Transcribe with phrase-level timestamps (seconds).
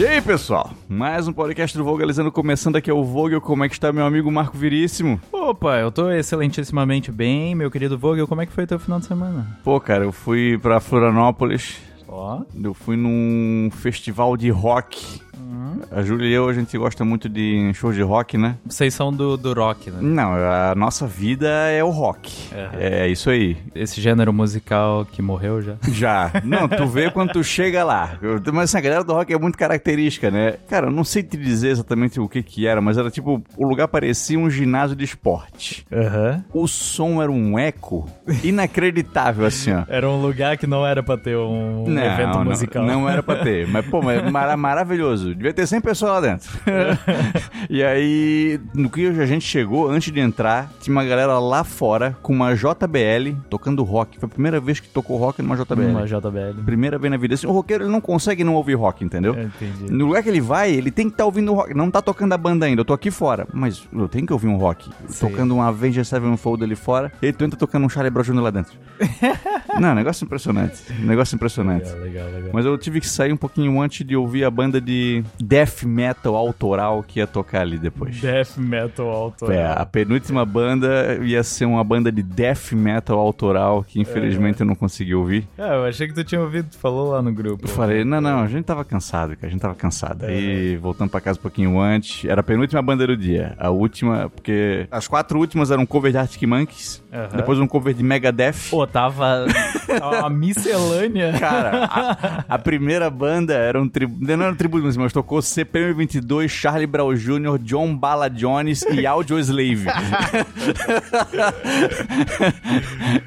[0.00, 0.70] E aí, pessoal?
[0.88, 3.38] Mais um podcast do Vogalizando começando aqui é o Vogel.
[3.38, 5.20] Como é que está meu amigo Marco Viríssimo?
[5.30, 8.26] Opa, eu tô excelentissimamente bem, meu querido Vogel.
[8.26, 9.58] Como é que foi teu final de semana?
[9.62, 11.76] Pô, cara, eu fui pra Florianópolis.
[12.08, 12.40] Ó.
[12.64, 15.20] Eu fui num festival de rock.
[15.90, 18.56] A Júlia e eu, a gente gosta muito de shows de rock, né?
[18.66, 19.98] Vocês são do, do rock, né?
[20.00, 22.32] Não, a nossa vida é o rock.
[22.54, 22.70] Aham.
[22.78, 23.56] É isso aí.
[23.74, 25.74] Esse gênero musical que morreu já.
[25.90, 26.30] Já.
[26.44, 28.18] Não, tu vê quando tu chega lá.
[28.52, 30.54] Mas assim, a galera do rock é muito característica, né?
[30.68, 33.66] Cara, eu não sei te dizer exatamente o que que era, mas era tipo, o
[33.66, 35.84] lugar parecia um ginásio de esporte.
[35.92, 36.44] Aham.
[36.54, 38.08] O som era um eco
[38.42, 39.82] inacreditável, assim, ó.
[39.88, 42.84] Era um lugar que não era pra ter um evento não, musical.
[42.84, 43.66] Não, era pra ter.
[43.66, 45.34] Mas, pô, mas mara- maravilhoso.
[45.34, 46.50] Devia ter 100 pessoas lá dentro.
[47.68, 52.16] e aí, no que a gente chegou, antes de entrar, tinha uma galera lá fora
[52.22, 54.18] com uma JBL tocando rock.
[54.18, 55.82] Foi a primeira vez que tocou rock numa JBL.
[55.90, 56.62] Uma JBL.
[56.64, 57.34] Primeira vez na vida.
[57.34, 59.34] Assim, o roqueiro ele não consegue não ouvir rock, entendeu?
[59.34, 59.92] Eu entendi.
[59.92, 61.74] No lugar que ele vai, ele tem que estar ouvindo rock.
[61.74, 63.46] Não tá tocando a banda ainda, eu tô aqui fora.
[63.52, 64.90] Mas eu tenho que ouvir um rock.
[65.08, 65.28] Sim.
[65.28, 68.40] Tocando um Avenged Sevenfold ali fora, e tu entra tocando um Charlie Brown Jr.
[68.40, 68.72] lá dentro.
[69.80, 70.82] não, negócio impressionante.
[71.00, 71.90] Negócio impressionante.
[71.90, 72.50] Legal, legal, legal.
[72.52, 76.36] Mas eu tive que sair um pouquinho antes de ouvir a banda de death metal
[76.36, 78.20] autoral que ia tocar ali depois.
[78.20, 79.50] Death metal alto.
[79.50, 84.66] É, a penúltima banda ia ser uma banda de death metal autoral que infelizmente eu
[84.66, 85.48] não consegui ouvir.
[85.58, 87.64] É, eu achei que tu tinha ouvido, tu falou lá no grupo.
[87.64, 90.24] Eu falei, não, não, a gente tava cansado, cara, a gente tava cansado.
[90.24, 93.56] Aí, voltando pra casa um pouquinho antes, era a penúltima banda do dia.
[93.58, 97.02] A última, porque as quatro últimas eram um cover de Arctic Monkeys,
[97.34, 98.70] depois um cover de Megadeth.
[98.70, 99.46] Pô, tava
[100.00, 101.32] uma miscelânea.
[101.40, 105.92] Cara, a, a primeira banda era um tributo, não era um tributo, mas tocou CPM
[105.94, 109.84] 22, Charlie Brown Jr., John Bala Jones e Audio Slave.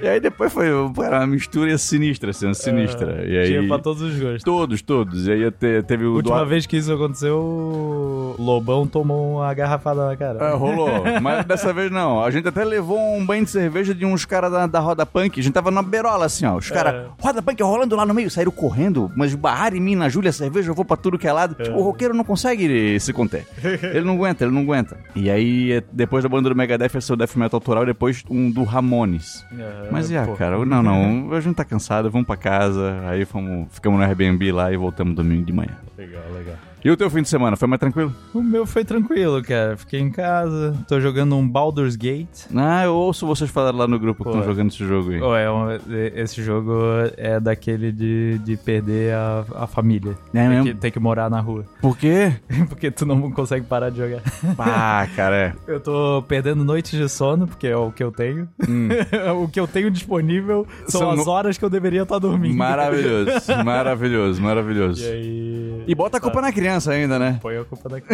[0.02, 3.26] e aí depois foi uma mistura sinistra, assim, sinistra.
[3.28, 4.44] e aí, Tinha pra todos os gostos.
[4.44, 5.28] Todos, todos.
[5.28, 9.54] E aí te- teve o Última do- vez que isso aconteceu, o Lobão tomou uma
[9.54, 10.40] garrafada na cara.
[10.46, 10.90] É, rolou.
[11.22, 12.24] Mas dessa vez não.
[12.24, 15.40] A gente até levou um banho de cerveja de uns caras da, da Roda Punk.
[15.40, 16.56] A gente tava na beirola, assim, ó.
[16.58, 20.10] Os caras, Roda Punk rolando lá no meio, saíram correndo, mas barraram em mim, na
[20.10, 21.56] Júlia, cerveja, eu vou pra tudo que é lado.
[21.56, 23.46] Tipo, o roqueiro não consegue se conter.
[23.94, 24.98] Ele não aguenta, ele não aguenta.
[25.16, 27.88] E aí, eh, depois da banda do Megadeth, ia ser o Death Metal Autoral, e
[27.88, 29.46] depois um do Ramones.
[29.52, 30.36] Aham, Mas pô.
[30.36, 30.64] cara?
[30.66, 31.34] Não, não.
[31.34, 33.02] A gente tá cansado, vamos pra casa.
[33.08, 35.78] Aí fomos, ficamos no Airbnb lá e voltamos domingo de manhã.
[35.98, 36.56] Legal, legal.
[36.84, 38.14] E o teu fim de semana, foi mais tranquilo?
[38.34, 39.78] O meu foi tranquilo, cara.
[39.78, 42.42] Fiquei em casa, tô jogando um Baldur's Gate.
[42.54, 44.38] Ah, eu ouço vocês falarem lá no grupo que Pô.
[44.38, 45.44] estão jogando esse jogo aí.
[45.44, 45.70] É um-
[46.14, 46.74] esse jogo
[47.16, 50.18] é daquele de, de perder a, a família.
[50.34, 50.66] É tem, mesmo?
[50.66, 51.64] que, tem que morar na rua.
[51.82, 52.34] Por quê?
[52.68, 54.22] Porque tu não consegue parar de jogar.
[54.60, 55.54] Ah, cara, é.
[55.68, 58.48] Eu tô perdendo noites de sono, porque é o que eu tenho.
[59.42, 62.56] o que eu tenho disponível são, São as no- horas que eu deveria estar dormindo.
[62.58, 63.32] Maravilhoso,
[63.64, 65.02] maravilhoso, maravilhoso.
[65.04, 65.84] E aí.
[65.88, 67.40] E bota a culpa na criança ainda, né?
[67.42, 68.08] Põe a culpa daqui.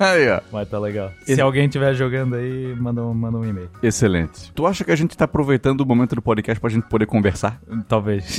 [0.00, 0.40] Aí, ó.
[0.52, 1.10] Mas tá legal.
[1.24, 3.68] Se alguém estiver jogando aí, manda um, manda um e-mail.
[3.82, 4.52] Excelente.
[4.52, 7.60] Tu acha que a gente tá aproveitando o momento do podcast pra gente poder conversar?
[7.88, 8.38] Talvez.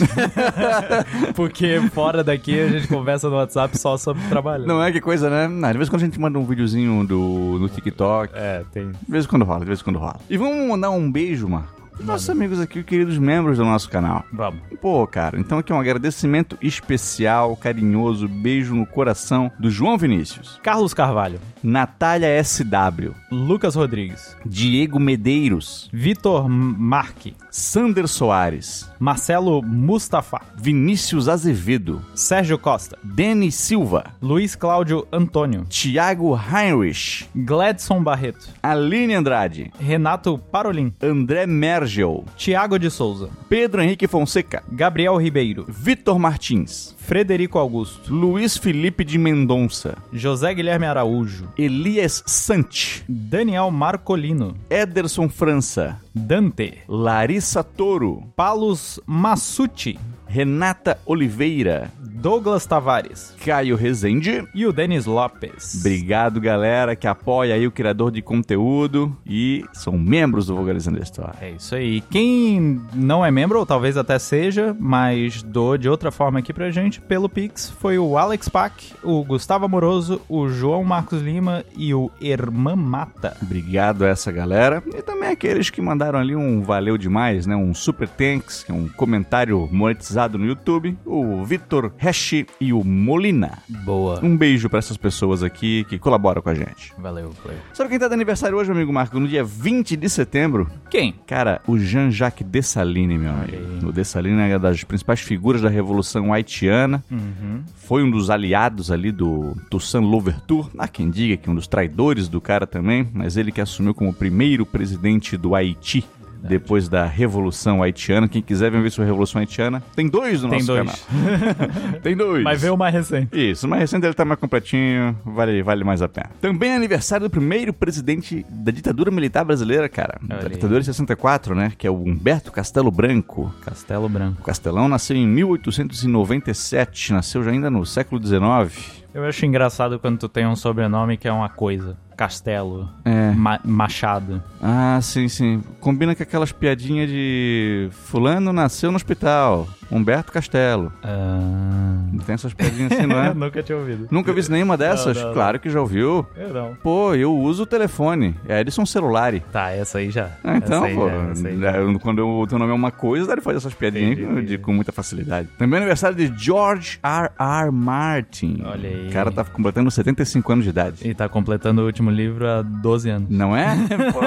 [1.35, 4.66] Porque fora daqui a gente conversa no WhatsApp só sobre trabalho.
[4.66, 5.47] Não é que coisa, né?
[5.47, 8.33] Não, de vez em quando a gente manda um videozinho do, no TikTok.
[8.35, 8.91] É, tem.
[8.91, 10.19] De vez em quando rola, de vez em quando rola.
[10.29, 11.75] E vamos mandar um beijo, Marco.
[12.00, 14.23] Nossos amigos aqui, queridos membros do nosso canal.
[14.31, 14.61] Vamos.
[14.81, 20.59] Pô, cara, então aqui é um agradecimento especial, carinhoso, beijo no coração do João Vinícius,
[20.61, 31.27] Carlos Carvalho, Natália SW, Lucas Rodrigues, Diego Medeiros, Vitor Marque, Sander Soares, Marcelo Mustafa, Vinícius
[31.27, 40.37] Azevedo, Sérgio Costa, Denis Silva, Luiz Cláudio Antônio, Tiago Heinrich, Gladson Barreto, Aline Andrade, Renato
[40.37, 48.11] Parolin, André Mergel, Tiago de Souza, Pedro Henrique Fonseca, Gabriel Ribeiro, Vitor Martins, Frederico Augusto,
[48.11, 57.63] Luiz Felipe de Mendonça, José Guilherme Araújo, Elias Sante, Daniel Marcolino, Ederson França, Dante, Larissa
[57.63, 59.99] Toro, Palos Massucci,
[60.35, 64.45] Renata Oliveira, Douglas Tavares Caio Rezende.
[64.54, 65.77] e o Denis Lopes.
[65.80, 71.04] Obrigado, galera, que apoia aí o criador de conteúdo e são membros do Vulgarizando a
[71.04, 71.36] História.
[71.39, 72.01] É isso aí.
[72.01, 76.69] Quem não é membro, ou talvez até seja, mas doou de outra forma aqui pra
[76.69, 81.94] gente, pelo Pix, foi o Alex Pack, o Gustavo Amoroso, o João Marcos Lima e
[81.94, 83.38] o Irmã Mata.
[83.42, 87.56] Obrigado a essa galera e também aqueles que mandaram ali um valeu demais, né?
[87.56, 93.60] Um super thanks, é um comentário monetizado No YouTube, o Vitor Hash e o Molina.
[93.86, 94.19] Boa.
[94.24, 96.94] Um beijo pra essas pessoas aqui que colaboram com a gente.
[96.98, 97.60] Valeu, valeu.
[97.74, 99.19] Sabe quem tá de aniversário hoje, amigo Marco?
[99.19, 100.69] No dia 20 de setembro?
[100.89, 101.13] Quem?
[101.27, 103.54] Cara, o Jean-Jacques Dessalines, meu amigo.
[103.54, 103.86] aí.
[103.86, 107.04] O Dessalines é uma das principais figuras da Revolução Haitiana.
[107.12, 107.63] Uhum.
[107.75, 110.69] Foi um dos aliados ali do Toussaint Louverture.
[110.78, 114.13] Há quem diga que um dos traidores do cara também, mas ele que assumiu como
[114.13, 116.06] primeiro presidente do Haiti.
[116.47, 118.27] Depois da Revolução Haitiana.
[118.27, 121.06] Quem quiser ver sobre a Revolução Haitiana, tem dois no Tem nosso dois.
[121.06, 122.00] canal.
[122.01, 122.44] tem dois.
[122.44, 123.30] Mas vê o mais recente.
[123.33, 126.30] Isso, mas recente ele tá mais completinho, vale, vale mais a pena.
[126.42, 130.19] Também é aniversário do primeiro presidente da ditadura militar brasileira, cara.
[130.30, 131.71] Olha Da ditadura de 64, né?
[131.77, 133.53] Que é o Humberto Castelo Branco.
[133.63, 134.42] Castelo Branco.
[134.42, 139.03] O Castelão nasceu em 1897, nasceu já ainda no século XIX.
[139.13, 141.97] Eu acho engraçado quando tu tem um sobrenome que é uma coisa.
[142.15, 142.89] Castelo.
[143.03, 143.31] É.
[143.31, 144.41] Ma- Machado.
[144.62, 145.62] Ah, sim, sim.
[145.79, 150.91] Combina com aquelas piadinhas de fulano nasceu no hospital, Humberto Castelo.
[151.03, 152.01] Ah...
[152.12, 153.33] Não tem essas piadinhas assim, não é?
[153.35, 154.07] Nunca tinha ouvido.
[154.09, 155.17] Nunca vi nenhuma dessas?
[155.17, 156.25] Não, não, claro que já ouviu.
[156.35, 156.75] Eu não.
[156.75, 158.35] Pô, eu uso o telefone.
[158.47, 159.41] É Edson Celulari.
[159.51, 160.29] Tá, essa aí já.
[160.44, 161.71] Ah, então, aí pô, já, aí já.
[161.71, 164.39] é, quando o teu nome é uma coisa, de fazer essas piadinhas Entendi, de- de-
[164.41, 164.57] entendi.
[164.59, 165.50] com muita facilidade.
[165.57, 167.29] Também é aniversário de George R.
[167.38, 167.71] R.
[167.71, 168.61] Martin.
[168.65, 169.07] Olha aí.
[169.09, 171.07] O cara tá completando 75 anos de idade.
[171.07, 173.30] E tá completando o último livro há 12 anos.
[173.30, 173.75] Não é?
[174.12, 174.19] Pô,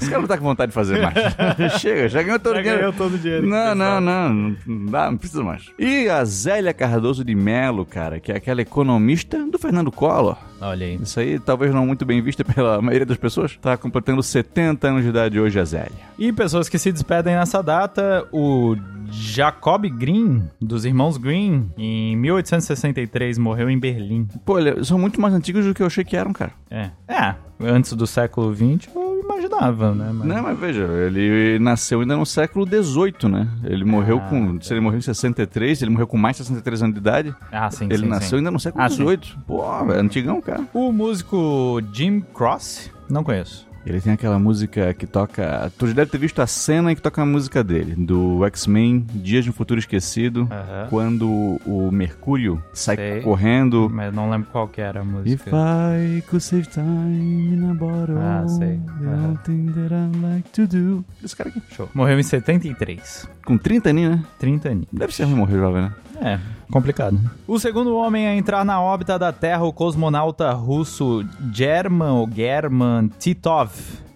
[0.00, 1.14] esse cara não tá com vontade de fazer mais.
[1.80, 2.78] Chega, já ganhou todo o Já dinheiro.
[2.80, 3.46] ganhou todo o dinheiro.
[3.46, 5.70] Não, não, não, não dá, não precisa mais.
[5.78, 10.36] E a Zélia Cardoso de Melo, cara, que é aquela economista do Fernando Collor.
[10.60, 10.98] Olha aí.
[11.02, 13.56] Isso aí, talvez não muito bem vista pela maioria das pessoas.
[13.60, 15.92] Tá completando 70 anos de idade hoje, a Zélia.
[16.18, 18.76] E pessoas que se despedem nessa data, o
[19.10, 24.26] Jacob Green, dos irmãos Green, em 1863 morreu em Berlim.
[24.44, 26.52] Pô, eles são muito mais antigos do que eu achei que eram, cara.
[26.70, 26.90] É.
[27.08, 30.10] É, antes do século XX eu imaginava, né?
[30.12, 30.26] Mas...
[30.26, 33.48] Não, mas veja, ele nasceu ainda no século XVIII, né?
[33.64, 34.60] Ele morreu Ah, com.
[34.60, 37.34] Se ele morreu em 63, ele morreu com mais de 63 anos de idade.
[37.52, 38.36] Ah, sim, ele sim, nasceu sim.
[38.36, 38.88] ainda no século Ah.
[38.88, 39.18] XVIII.
[39.46, 40.64] Pô, é antigão, cara.
[40.72, 43.66] O músico Jim Cross, não conheço.
[43.86, 45.70] Ele tem aquela música que toca.
[45.78, 49.44] Tu já deve ter visto a cena que toca a música dele, do X-Men Dias
[49.44, 50.86] de um Futuro Esquecido, Aham.
[50.88, 51.28] quando
[51.66, 53.20] o Mercúrio sai Sei.
[53.20, 53.90] correndo.
[53.92, 55.50] Mas não lembro qual que era a If música.
[55.50, 58.80] I could save time in a bottle, Ah, sei.
[59.00, 59.24] the Aham.
[59.26, 61.04] only thing that I like to do.
[61.22, 61.60] Esse cara aqui.
[61.74, 61.88] Show.
[61.94, 63.28] Morreu em 73.
[63.44, 64.24] Com 30 aninhos, né?
[64.38, 64.86] 30 anos.
[64.92, 65.92] Deve ser ruim morrer jovem, né?
[66.20, 66.38] É,
[66.70, 67.18] complicado.
[67.46, 73.08] O segundo homem a entrar na órbita da Terra, o cosmonauta russo German ou German
[73.18, 73.70] Titov,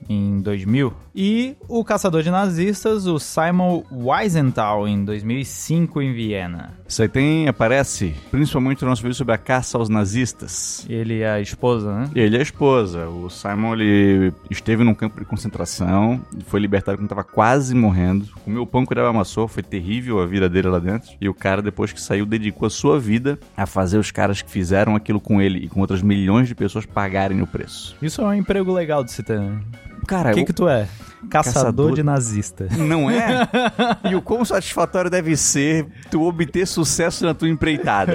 [0.08, 0.92] em 2000.
[1.14, 6.77] E o caçador de nazistas, o Simon Wiesenthal, em 2005, em Viena.
[6.88, 10.86] Isso aí tem, aparece, principalmente no nosso vídeo sobre a caça aos nazistas.
[10.88, 12.10] Ele e a esposa, né?
[12.14, 13.06] Ele e a esposa.
[13.08, 18.26] O Simon, ele esteve num campo de concentração, foi libertado quando estava quase morrendo.
[18.42, 21.10] Comeu o pão que ele amassou, foi terrível a vida dele lá dentro.
[21.20, 24.50] E o cara, depois que saiu, dedicou a sua vida a fazer os caras que
[24.50, 27.96] fizeram aquilo com ele e com outras milhões de pessoas pagarem o preço.
[28.00, 29.38] Isso é um emprego legal de se ter.
[29.38, 29.60] né?
[30.08, 30.88] Cara, O que eu- que tu é?
[31.28, 32.68] Caçador, Caçador- de nazista.
[32.76, 33.48] Não é?
[34.10, 38.12] e o quão satisfatório deve ser tu obter sucesso na tua empreitada.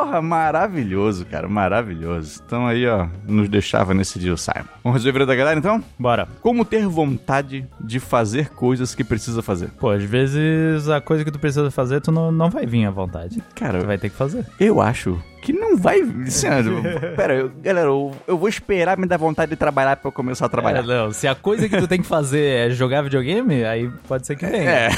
[0.00, 2.40] Porra, maravilhoso, cara, maravilhoso.
[2.46, 4.64] Então aí, ó, nos deixava nesse dia o Simon.
[4.82, 5.82] Vamos resolver da galera, então?
[5.98, 6.26] Bora.
[6.40, 9.68] Como ter vontade de fazer coisas que precisa fazer?
[9.78, 12.90] Pô, às vezes a coisa que tu precisa fazer, tu não, não vai vir à
[12.90, 13.42] vontade.
[13.54, 14.46] Cara, Tu vai ter que fazer.
[14.58, 16.00] eu acho que não vai...
[16.26, 16.52] Assim, ó,
[17.16, 20.44] pera, eu- galera, eu, eu vou esperar me dar vontade de trabalhar pra eu começar
[20.44, 20.80] a trabalhar.
[20.80, 24.26] É, não, se a coisa que tu tem que fazer é jogar videogame, aí pode
[24.26, 24.68] ser que venha.
[24.70, 24.88] É.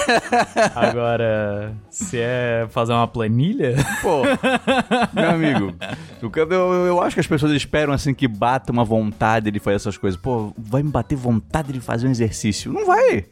[0.75, 4.23] Agora, se é fazer uma planilha, Pô,
[5.13, 5.75] meu amigo,
[6.23, 9.77] eu, eu, eu acho que as pessoas esperam assim que bata uma vontade de fazer
[9.77, 10.19] essas coisas.
[10.21, 12.73] Pô, vai me bater vontade de fazer um exercício.
[12.73, 13.25] Não vai.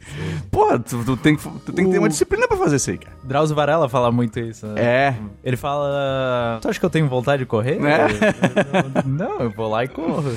[0.49, 2.97] Pô, tu, tu tem, que- tu tem que ter uma disciplina pra fazer isso aí,
[2.97, 3.15] cara.
[3.23, 4.65] Drauzio Varela fala muito isso.
[4.67, 4.81] né?
[4.81, 5.15] É.
[5.43, 7.79] Ele fala: Tu acha que eu tenho vontade de correr?
[7.83, 8.05] É.
[8.05, 10.31] Eu- Não, eu vou lá e corro.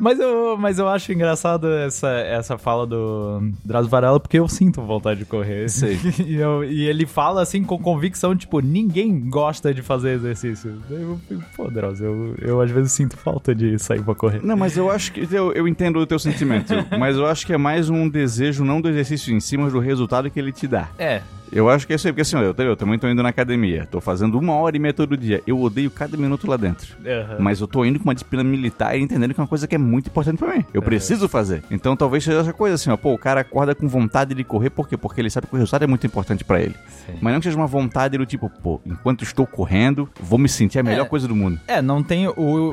[0.00, 4.80] Mas eu, mas eu acho engraçado essa, essa fala do Drauzio Varela porque eu sinto
[4.82, 5.68] vontade de correr.
[5.68, 5.98] Sei.
[6.26, 10.80] E, eu- e ele fala assim com convicção, tipo, ninguém gosta de fazer exercício.
[10.90, 14.40] Eu fico, pô, Drauzio, eu, eu às vezes sinto falta de sair pra correr.
[14.44, 15.26] Não, mas eu acho que.
[15.30, 16.72] Eu, eu entendo o teu sentimento.
[16.98, 19.78] mas eu acho que é mais um desejo, não do exercício em si, mas do
[19.80, 20.88] resultado que ele te dá.
[20.98, 21.20] É,
[21.52, 23.86] Eu acho que é isso aí, porque assim, eu, eu também tô indo na academia.
[23.90, 25.42] Tô fazendo uma hora e meia todo dia.
[25.46, 26.96] Eu odeio cada minuto lá dentro.
[27.04, 27.36] Aham.
[27.40, 29.74] Mas eu tô indo com uma disciplina militar e entendendo que é uma coisa que
[29.74, 30.64] é muito importante pra mim.
[30.72, 31.62] Eu preciso fazer.
[31.70, 32.96] Então talvez seja essa coisa assim, ó.
[32.96, 34.96] Pô, o cara acorda com vontade de correr, por quê?
[34.96, 36.74] Porque ele sabe que o resultado é muito importante pra ele.
[37.06, 37.14] Sim.
[37.20, 40.78] Mas não que seja uma vontade do tipo, pô, enquanto estou correndo, vou me sentir
[40.78, 41.08] a melhor É.
[41.08, 41.58] coisa do mundo.
[41.66, 42.28] É, não tem.
[42.28, 42.32] O,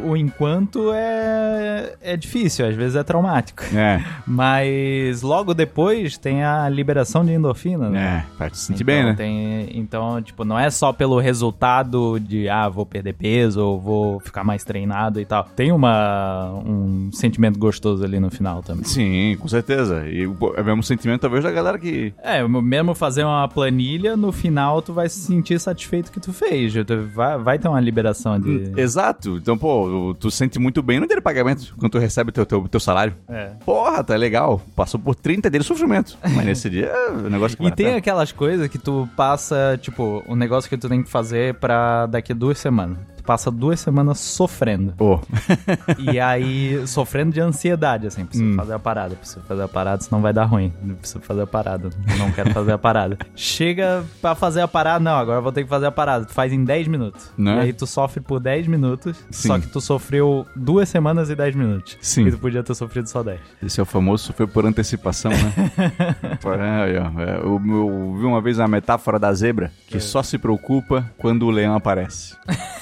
[0.10, 3.63] o enquanto é, é difícil, às vezes é traumático.
[3.75, 8.25] É, Mas logo depois tem a liberação de endorfina, né?
[8.27, 9.14] é, parte sentir então, bem, né?
[9.16, 14.20] tem- então, tipo, não é só pelo resultado de, ah, vou perder peso ou vou
[14.20, 15.44] ficar mais treinado e tal.
[15.56, 18.84] Tem uma, um sentimento gostoso ali no final também.
[18.84, 20.08] Sim, com certeza.
[20.08, 22.14] E é o mesmo sentimento, talvez, da galera que.
[22.24, 26.74] É, mesmo fazer uma planilha, no final tu vai se sentir satisfeito que tu fez.
[26.74, 28.72] Tu vai, vai ter uma liberação de...
[28.76, 29.38] Exato.
[29.38, 32.46] Então, pô, tu sente muito bem no dia de pagamento, quando tu recebe o teu,
[32.46, 33.14] teu, teu salário.
[33.30, 33.52] É.
[33.66, 34.62] Porra, tá legal.
[34.76, 36.18] Passou por 30 dias de sofrimento.
[36.36, 40.36] Mas nesse dia, o negócio que E tem aquelas coisas que tu passa, tipo, um
[40.36, 42.98] negócio que tu tem que fazer pra daqui duas semanas.
[43.27, 44.93] Passa duas semanas sofrendo.
[44.98, 45.19] Pô,
[46.00, 48.55] E aí, sofrendo de ansiedade, assim, preciso Hum.
[48.55, 50.72] fazer a parada, preciso fazer a parada, senão vai dar ruim.
[51.00, 53.17] Preciso fazer a parada, não quero fazer a parada.
[53.36, 56.24] Chega pra fazer a parada, não, agora eu vou ter que fazer a parada.
[56.24, 57.29] Tu faz em 10 minutos.
[57.38, 57.57] Né?
[57.57, 59.50] E aí tu sofre por 10 minutos, Sim.
[59.50, 61.98] só que tu sofreu duas semanas e 10 minutos.
[62.00, 62.27] Sim.
[62.27, 63.39] E tu podia ter sofrido só 10.
[63.62, 65.53] esse é o famoso sofrer por antecipação, né?
[66.57, 71.05] É, é, eu, eu vi uma vez a metáfora da zebra, que só se preocupa
[71.17, 72.36] quando o leão aparece.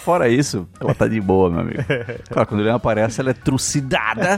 [0.04, 0.35] Fora isso,
[0.80, 1.84] ela tá de boa, meu amigo.
[2.30, 4.38] Claro, quando leão aparece, ela é trucidada,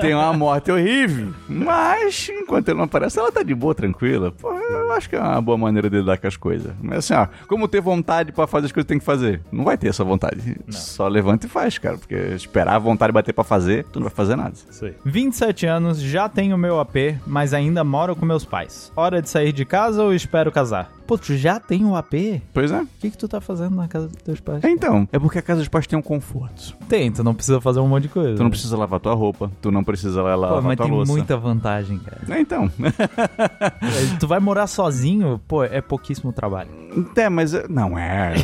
[0.00, 1.32] tem uma morte horrível.
[1.48, 4.32] Mas, enquanto ele não aparece, ela tá de boa, tranquila.
[4.32, 4.52] Pô,
[4.94, 6.72] acho que é uma boa maneira de lidar com as coisas.
[6.80, 9.40] Mas assim, ó, como ter vontade pra fazer as coisas que tem que fazer?
[9.52, 10.56] Não vai ter essa vontade.
[10.70, 11.98] Só levanta e faz, cara.
[11.98, 14.54] Porque esperar a vontade bater pra fazer, tu não vai fazer nada.
[14.70, 14.94] Isso aí.
[15.04, 16.96] 27 anos, já tenho meu AP,
[17.26, 18.92] mas ainda moro com meus pais.
[18.96, 20.90] Hora de sair de casa ou espero casar?
[21.06, 22.14] Pô, tu já tem o AP?
[22.14, 22.82] O Pois é.
[22.98, 24.64] que, que tu tá fazendo na casa dos teus pais?
[24.64, 26.74] É, Então, é porque a casa dos pais tem um conforto.
[26.88, 28.34] Tem, tu não precisa fazer um monte de coisa.
[28.36, 30.94] Tu não precisa lavar tua roupa, tu não precisa lá Pô, lavar mas tua tem
[30.94, 31.12] louça.
[31.12, 32.22] muita vantagem, cara.
[32.34, 32.70] É, então.
[34.18, 36.68] Tu vai morar sozinho, pô, é pouquíssimo trabalho.
[37.16, 38.34] é, mas é- não é.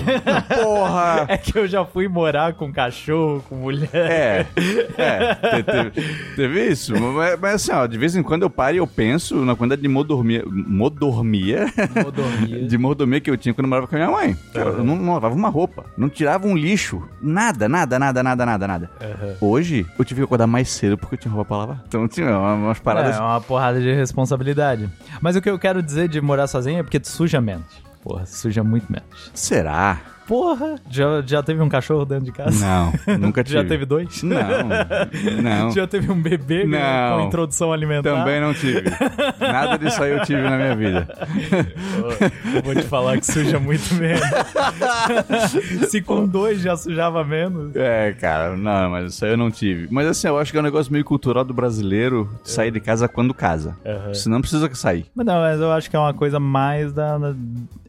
[0.62, 1.26] Porra!
[1.30, 3.88] É que eu já fui morar com cachorro, com mulher.
[3.92, 4.46] É,
[4.96, 5.90] é, te- teve,
[6.34, 6.92] teve isso.
[6.98, 9.82] Mas, mas assim, ó, de vez em quando eu paro e eu penso na quantidade
[9.82, 11.66] de modormia, modormia,
[12.02, 12.64] Modomia.
[12.66, 14.36] de mordomia que eu tinha quando eu morava com a minha mãe.
[14.52, 18.46] Cara, Eu não, não lavava uma roupa, não tirava um lixo, nada, nada, nada, nada,
[18.46, 18.90] nada, nada.
[19.00, 19.34] Aham.
[19.40, 21.84] Hoje, eu tive que acordar mais cedo porque eu tinha roupa pra lavar.
[21.86, 23.16] Então tinha umas paradas...
[23.16, 24.88] É, uma porrada de responsabilidade.
[25.20, 27.66] Mas o que eu quero dizer de morar sozinho é porque tu suja menos.
[28.02, 29.30] Porra, suja muito menos.
[29.34, 30.00] Será?
[30.30, 32.64] Porra, já, já teve um cachorro dentro de casa?
[32.64, 33.58] Não, nunca tive.
[33.60, 34.22] Já teve dois?
[34.22, 34.38] Não,
[35.42, 35.72] não.
[35.74, 37.18] Já teve um bebê com- Não.
[37.18, 38.14] com introdução alimentar?
[38.14, 38.84] Também não tive.
[39.40, 41.08] Nada disso aí eu tive na minha vida.
[42.54, 44.20] Eu vou te falar que suja muito menos.
[45.90, 47.74] Se com dois já sujava menos.
[47.74, 49.88] É, cara, não, mas isso aí eu não tive.
[49.90, 53.08] Mas assim, eu acho que é um negócio meio cultural do brasileiro sair de casa
[53.08, 53.76] quando casa.
[53.84, 54.14] Aham.
[54.14, 55.06] Senão não precisa sair.
[55.12, 57.18] Mas não, mas eu acho que é uma coisa mais da.
[57.18, 57.34] da-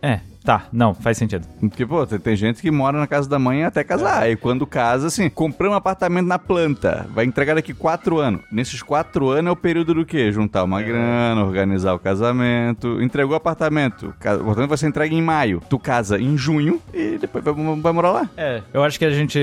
[0.02, 1.48] É, tá, não, faz sentido.
[1.60, 4.30] Porque, pô, tem, gente que mora na casa da mãe até casar.
[4.30, 8.42] E quando casa, assim, comprou um apartamento na planta, vai entregar daqui quatro anos.
[8.52, 10.32] Nesses quatro anos é o período do quê?
[10.32, 13.02] Juntar uma grana, organizar o casamento.
[13.02, 14.08] Entregou o apartamento.
[14.08, 14.10] O
[14.42, 15.62] apartamento vai ser entregue em maio.
[15.70, 18.30] Tu casa em junho e depois vai, vai morar lá.
[18.38, 19.40] É, eu acho que a gente.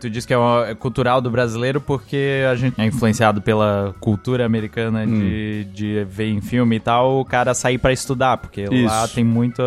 [0.00, 3.94] Tu disse que é, uma- é cultural do brasileiro porque a gente é influenciado pela
[4.00, 8.66] cultura americana de, de ver em filme e tal, o cara sair pra estudar, porque
[8.66, 9.14] lá Isso.
[9.14, 9.62] tem muito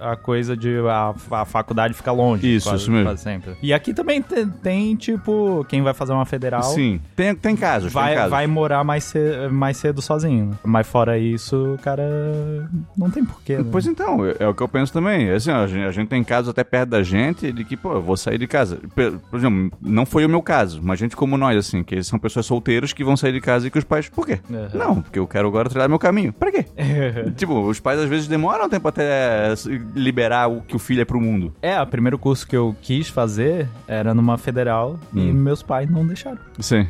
[0.00, 2.56] a, coisa de a, a faculdade fica longe.
[2.56, 3.16] Isso, quase, isso mesmo.
[3.16, 3.56] sempre.
[3.62, 6.62] E aqui também tem, tem, tipo, quem vai fazer uma federal.
[6.62, 7.00] Sim.
[7.14, 8.30] Tem, tem casos, tem Vai, casos.
[8.30, 10.58] vai morar mais, ce- mais cedo sozinho.
[10.64, 12.02] Mas fora isso, o cara
[12.96, 13.58] não tem porquê.
[13.58, 13.64] Né?
[13.70, 15.30] Pois então, é, é o que eu penso também.
[15.30, 17.94] Assim, ó, a, gente, a gente tem casos até perto da gente de que, pô,
[17.94, 18.78] eu vou sair de casa.
[18.94, 22.46] Por, exemplo, não foi o meu caso, mas gente como nós, assim, que são pessoas
[22.46, 24.38] solteiras que vão sair de casa e que os pais, por quê?
[24.48, 24.68] Uhum.
[24.74, 26.32] Não, porque eu quero agora trilhar meu caminho.
[26.32, 26.64] Pra quê?
[27.36, 29.54] tipo, os pais às vezes demoram tempo até
[29.94, 31.52] liberar o que o filho é pro mundo.
[31.62, 35.32] É, o primeiro curso que eu quis fazer era numa federal e Hum.
[35.32, 36.38] meus pais não deixaram.
[36.58, 36.86] Sim.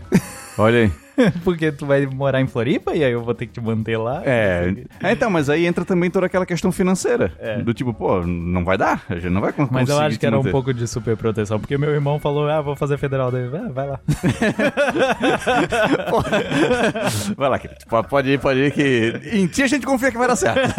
[0.58, 0.92] Olha aí.
[1.44, 4.22] Porque tu vai morar em Floripa e aí eu vou ter que te manter lá.
[4.24, 4.74] É.
[5.02, 7.32] é, então, mas aí entra também toda aquela questão financeira.
[7.38, 7.58] É.
[7.62, 10.18] Do tipo, pô, não vai dar, a gente não vai con- Mas eu conseguir acho
[10.20, 10.50] que era um manter.
[10.52, 13.50] pouco de super proteção, porque meu irmão falou, ah, vou fazer federal dele.
[13.56, 14.00] Ah, vai lá.
[17.36, 17.80] Vai lá, querido.
[18.08, 20.74] Pode- ir, pode ir, que em ti a gente confia que vai dar certo.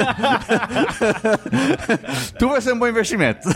[2.38, 3.48] tu vai ser um bom investimento.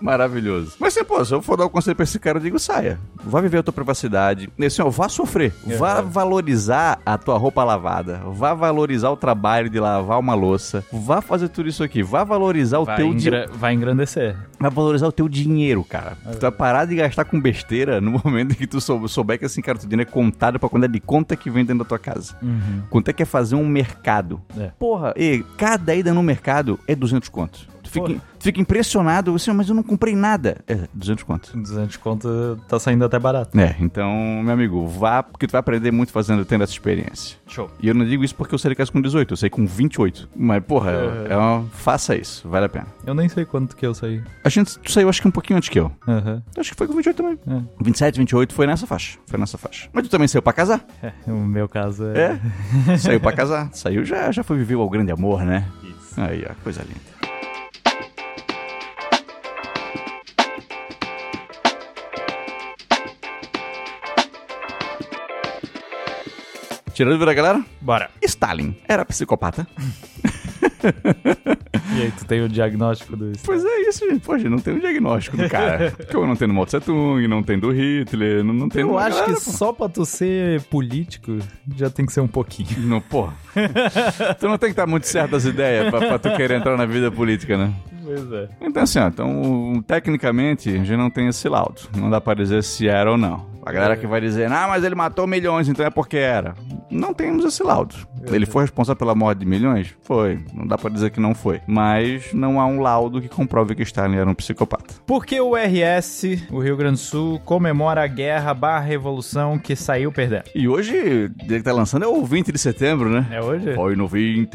[0.00, 0.74] Maravilhoso.
[0.78, 2.98] Mas, assim, pô, se eu for dar o conselho pra esse cara, eu digo, saia.
[3.24, 4.48] Vá viver a tua privacidade.
[4.58, 5.52] E, Assim, ó, vá sofrer.
[5.78, 8.20] Vá valorizar a tua roupa lavada.
[8.26, 10.84] Vá valorizar o trabalho de lavar uma louça.
[10.92, 12.04] Vá fazer tudo isso aqui.
[12.04, 14.36] Vá valorizar o Vai, teu engra- vai engrandecer.
[14.60, 16.16] Vai valorizar o teu dinheiro, cara.
[16.24, 16.30] É.
[16.34, 19.44] Tu vai parar de gastar com besteira no momento em que tu sou- souber que
[19.44, 21.98] assim, cara, teu dinheiro é contado pra quantidade de conta que vem dentro da tua
[21.98, 22.36] casa.
[22.88, 24.40] Quanto é que é fazer um mercado?
[24.56, 24.70] É.
[24.78, 27.66] Porra, e cada ida no mercado é 200 contos.
[27.92, 30.58] Tu fica, fica impressionado, assim, mas eu não comprei nada.
[30.66, 31.56] É, 200 conto.
[31.56, 33.58] 200 conto tá saindo até barato.
[33.58, 34.10] É, então,
[34.42, 37.36] meu amigo, vá, porque tu vai aprender muito fazendo, tendo essa experiência.
[37.46, 37.70] Show.
[37.80, 39.66] E eu não digo isso porque eu saí de casa com 18, eu saí com
[39.66, 40.28] 28.
[40.34, 41.32] Mas, porra, é.
[41.32, 42.86] é uma, faça isso, vale a pena.
[43.06, 44.22] Eu nem sei quanto que eu saí.
[44.42, 45.92] A gente, tu saiu acho que um pouquinho antes que eu.
[46.08, 46.42] Aham.
[46.56, 47.38] Acho que foi com 28 também.
[47.46, 47.62] É.
[47.84, 49.18] 27, 28 foi nessa faixa.
[49.26, 49.88] Foi nessa faixa.
[49.92, 50.84] Mas tu também saiu pra casar?
[51.02, 52.40] É, o meu caso é.
[52.88, 52.96] É?
[52.96, 53.68] saiu pra casar.
[53.72, 55.66] Saiu, já, já foi viver o grande amor, né?
[55.82, 56.20] Isso.
[56.20, 57.11] Aí, ó, coisa linda.
[66.94, 67.64] Tirando da galera?
[67.80, 68.10] Bora.
[68.22, 69.66] Stalin era psicopata?
[71.94, 74.24] E aí, tu tem o diagnóstico do Pois é isso, gente.
[74.26, 75.92] Gente, não tem um diagnóstico do cara.
[76.10, 78.98] Como não tem do Mao Tse Tung, não tem do Hitler, não, não tem Eu
[78.98, 79.50] acho galera, que pô.
[79.50, 81.38] só pra tu ser político,
[81.76, 82.80] já tem que ser um pouquinho.
[82.88, 83.28] Não, pô.
[84.40, 86.86] tu não tem que estar muito certo das ideias pra, pra tu querer entrar na
[86.86, 87.72] vida política, né?
[88.02, 88.48] Pois é.
[88.60, 91.82] Então, assim, ó, então, tecnicamente, a gente não tem esse laudo.
[91.96, 93.46] Não dá pra dizer se era ou não.
[93.64, 96.54] A galera que vai dizer, ah, mas ele matou milhões, então é porque era.
[96.92, 97.96] Não temos esse laudo.
[98.30, 99.94] Ele foi responsável pela morte de milhões?
[100.02, 100.38] Foi.
[100.54, 101.60] Não dá pra dizer que não foi.
[101.66, 104.94] Mas não há um laudo que comprove que Stalin era um psicopata.
[105.06, 110.12] Porque o RS, o Rio Grande do Sul, comemora a guerra barra revolução que saiu
[110.12, 110.44] perdendo.
[110.54, 113.26] E hoje, ele que tá lançando é o 20 de setembro, né?
[113.30, 113.74] É hoje?
[113.74, 114.50] Foi no 20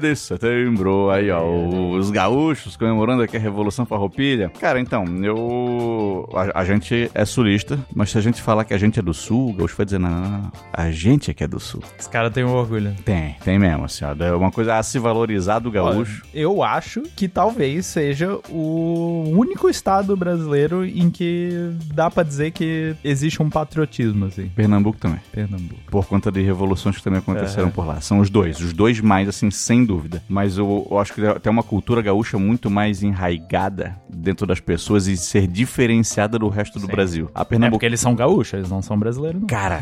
[0.00, 4.50] de setembro, aí ó, os gaúchos comemorando aqui a Revolução Farroupilha.
[4.60, 6.28] Cara, então, eu...
[6.34, 9.14] A, a gente é sulista, mas se a gente falar que a gente é do
[9.14, 11.82] sul, o gaúcho vai dizer, não, não, não, a gente é que é do sul.
[11.98, 12.91] Os caras têm um orgulho.
[13.04, 16.22] Tem, tem mesmo, assim, ó, é uma coisa a se valorizar do gaúcho.
[16.24, 22.50] Olha, eu acho que talvez seja o único estado brasileiro em que dá pra dizer
[22.52, 24.48] que existe um patriotismo, assim.
[24.54, 25.20] Pernambuco também.
[25.32, 25.80] Pernambuco.
[25.90, 27.70] Por conta de revoluções que também aconteceram É.
[27.70, 28.00] por lá.
[28.00, 30.22] São os dois, os dois mais, assim, sem dúvida.
[30.28, 35.06] Mas eu, eu acho que tem uma cultura gaúcha muito mais enraigada dentro das pessoas
[35.06, 36.92] e ser diferenciada do resto do Sim.
[36.92, 37.30] Brasil.
[37.34, 39.46] A É Pernambuco porque eles são gaúchos, eles não são brasileiros, não.
[39.46, 39.80] Cara,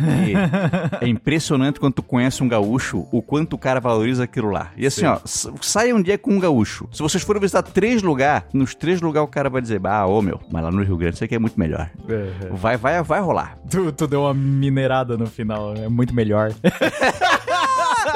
[1.00, 4.70] é, é impressionante quando tu conhece um gaúcho, o quanto o cara valoriza aquilo lá.
[4.76, 5.06] E assim, Sim.
[5.06, 5.18] ó,
[5.60, 6.88] saia um dia com um gaúcho.
[6.92, 10.20] Se vocês forem visitar três lugares, nos três lugares o cara vai dizer, ah, ô
[10.22, 11.90] meu, mas lá no Rio Grande isso aqui é muito melhor.
[12.52, 13.58] Vai, vai, vai rolar.
[13.70, 16.52] Tu, tu deu uma minerada no final, é muito melhor.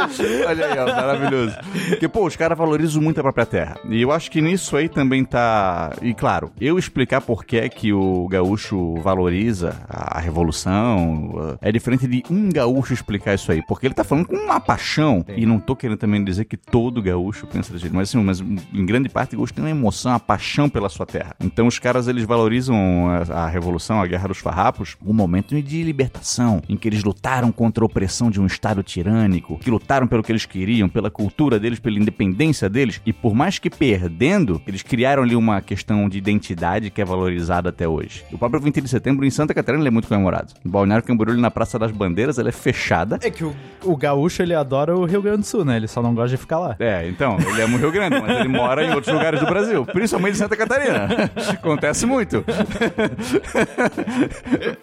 [0.46, 1.56] Olha aí, ó, maravilhoso.
[1.88, 3.76] Porque, pô, os caras valorizam muito a própria terra.
[3.88, 5.92] E eu acho que nisso aí também tá.
[6.02, 12.06] E claro, eu explicar por que é que o gaúcho valoriza a revolução é diferente
[12.06, 13.62] de um gaúcho explicar isso aí.
[13.66, 15.24] Porque ele tá falando com uma paixão.
[15.28, 17.94] E não tô querendo também dizer que todo gaúcho pensa desse jeito.
[17.94, 21.06] Mas assim, mas em grande parte o gaúcho tem uma emoção, uma paixão pela sua
[21.06, 21.34] terra.
[21.40, 25.82] Então os caras eles valorizam a, a revolução, a guerra dos farrapos, um momento de
[25.82, 30.22] libertação, em que eles lutaram contra a opressão de um estado tirânico, que lutaram pelo
[30.22, 34.82] que eles queriam, pela cultura deles, pela independência deles, e por mais que perdendo, eles
[34.82, 38.24] criaram ali uma questão de identidade que é valorizada até hoje.
[38.32, 40.52] O próprio 20 de setembro em Santa Catarina ele é muito comemorado.
[40.64, 43.18] O Balneário Camboriú na Praça das Bandeiras, ela é fechada.
[43.22, 45.76] É que o, o gaúcho, ele adora o Rio Grande do Sul, né?
[45.76, 46.76] Ele só não gosta de ficar lá.
[46.78, 49.84] É, então, ele é no Rio Grande, mas ele mora em outros lugares do Brasil,
[49.84, 51.08] principalmente em Santa Catarina.
[51.52, 52.44] Acontece muito.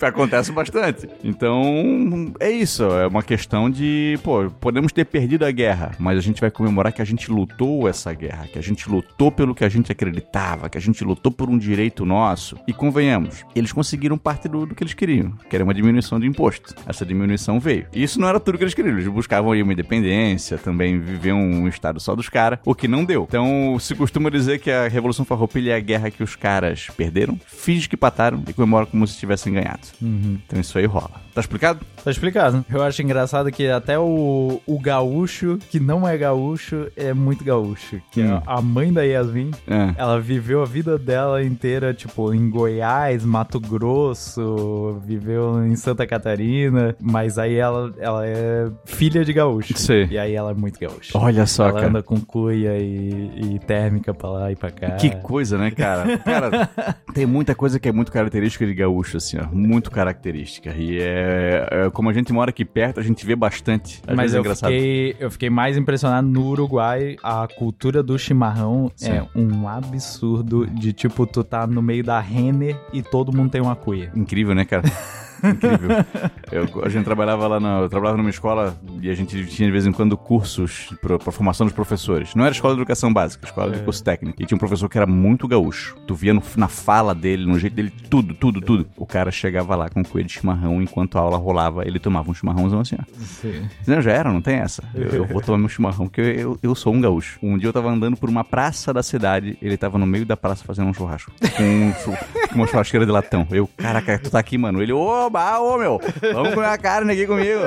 [0.02, 1.10] Acontece bastante.
[1.24, 2.84] Então, é isso.
[2.84, 6.92] É uma questão de, pô, podemos ter perdido a guerra, mas a gente vai comemorar
[6.92, 10.70] que a gente lutou essa guerra, que a gente lutou pelo que a gente acreditava,
[10.70, 12.58] que a gente lutou por um direito nosso.
[12.68, 16.28] E convenhamos, eles conseguiram parte do, do que eles queriam, que era uma diminuição de
[16.28, 16.76] imposto.
[16.86, 17.88] Essa diminuição veio.
[17.94, 18.94] E isso não era tudo que eles queriam.
[18.94, 23.06] Eles buscavam aí uma independência, também viver um estado só dos caras, o que não
[23.06, 23.26] deu.
[23.28, 27.40] Então, se costuma dizer que a Revolução Farroupilha é a guerra que os caras perderam,
[27.46, 29.82] finge que pataram e comemoram como se tivessem ganhado.
[30.02, 31.22] Então isso aí rola.
[31.34, 31.80] Tá explicado?
[32.04, 32.66] Tá explicado.
[32.70, 38.02] Eu acho engraçado que até o, o gaúcho, que não é gaúcho, é muito gaúcho.
[38.12, 38.36] Que Hum.
[38.38, 39.94] é a mãe da Yasmin, É.
[39.98, 46.96] ela viveu a vida dela inteira, tipo, em Goiás, Mato Grosso, viveu em Santa Catarina,
[47.00, 49.78] mas aí ela, ela é filha de gaúcho.
[49.78, 50.08] Sei.
[50.12, 51.18] E aí ela é muito gaúcha.
[51.18, 51.88] Olha só, ela cara.
[51.88, 54.92] anda com cuia e, e térmica pra lá e pra cá.
[54.92, 56.18] Que coisa, né, cara?
[56.20, 56.70] Cara,
[57.14, 59.46] tem muita coisa que é muito característica de gaúcho, assim, ó.
[59.54, 60.74] Muito característica.
[60.76, 64.02] E é, é- Como a gente mora aqui perto, a gente vê bastante.
[64.08, 64.71] Às Mas vezes é engraçado.
[64.72, 67.18] Fiquei, eu fiquei mais impressionado no Uruguai.
[67.24, 69.12] A cultura do chimarrão Sim.
[69.12, 73.62] é um absurdo de tipo, tu tá no meio da Renner e todo mundo tem
[73.62, 74.12] uma cuia.
[74.16, 74.84] Incrível, né, cara?
[75.44, 76.06] Incrível.
[76.52, 77.80] Eu, a gente trabalhava lá na.
[77.82, 81.32] Eu trabalhava numa escola e a gente tinha de vez em quando cursos pra, pra
[81.32, 82.36] formação dos professores.
[82.36, 84.42] Não era escola de educação básica, escola de curso técnico.
[84.42, 85.96] E tinha um professor que era muito gaúcho.
[86.08, 88.88] Tu via no- na fala dele, no jeito dele, tudo, tudo, tudo.
[88.98, 92.30] O cara chegava lá com um coelho de chimarrão enquanto a aula rolava, ele tomava
[92.30, 93.04] um chimarrãozão assim, ó.
[93.18, 93.68] Sim.
[93.88, 94.84] Não, já era, não tem essa.
[94.94, 97.40] Eu, eu vou tomar meu chimarrão, porque eu, eu, eu sou um gaúcho.
[97.42, 100.36] Um dia eu tava andando por uma praça da cidade, ele tava no meio da
[100.38, 101.32] praça fazendo um churrasco.
[101.58, 102.16] Com, um com
[102.56, 103.48] uma churrasqueira de latão.
[103.52, 104.82] Eu, caraca, tu tá aqui, mano.
[104.82, 106.00] Ele, ô, bah, ô, meu,
[106.34, 107.62] vamos comer a carne aqui comigo.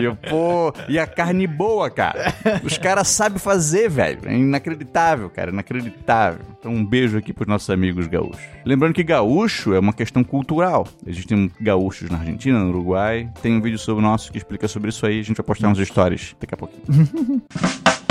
[0.00, 2.34] E eu, pô, e a carne boa, cara.
[2.62, 4.20] Os caras sabem fazer, velho.
[4.26, 6.40] É inacreditável, cara, inacreditável.
[6.58, 8.40] Então, um beijo aqui pros nossos amigos gaúchos.
[8.64, 10.86] Lembrando que gaúcho é uma questão cultural.
[11.06, 13.28] Existem gaúchos na Argentina, no Uruguai.
[13.40, 15.20] Tem um vídeo sobre o nosso que explica sobre isso aí.
[15.20, 17.42] A gente vai postar uns stories daqui a pouquinho.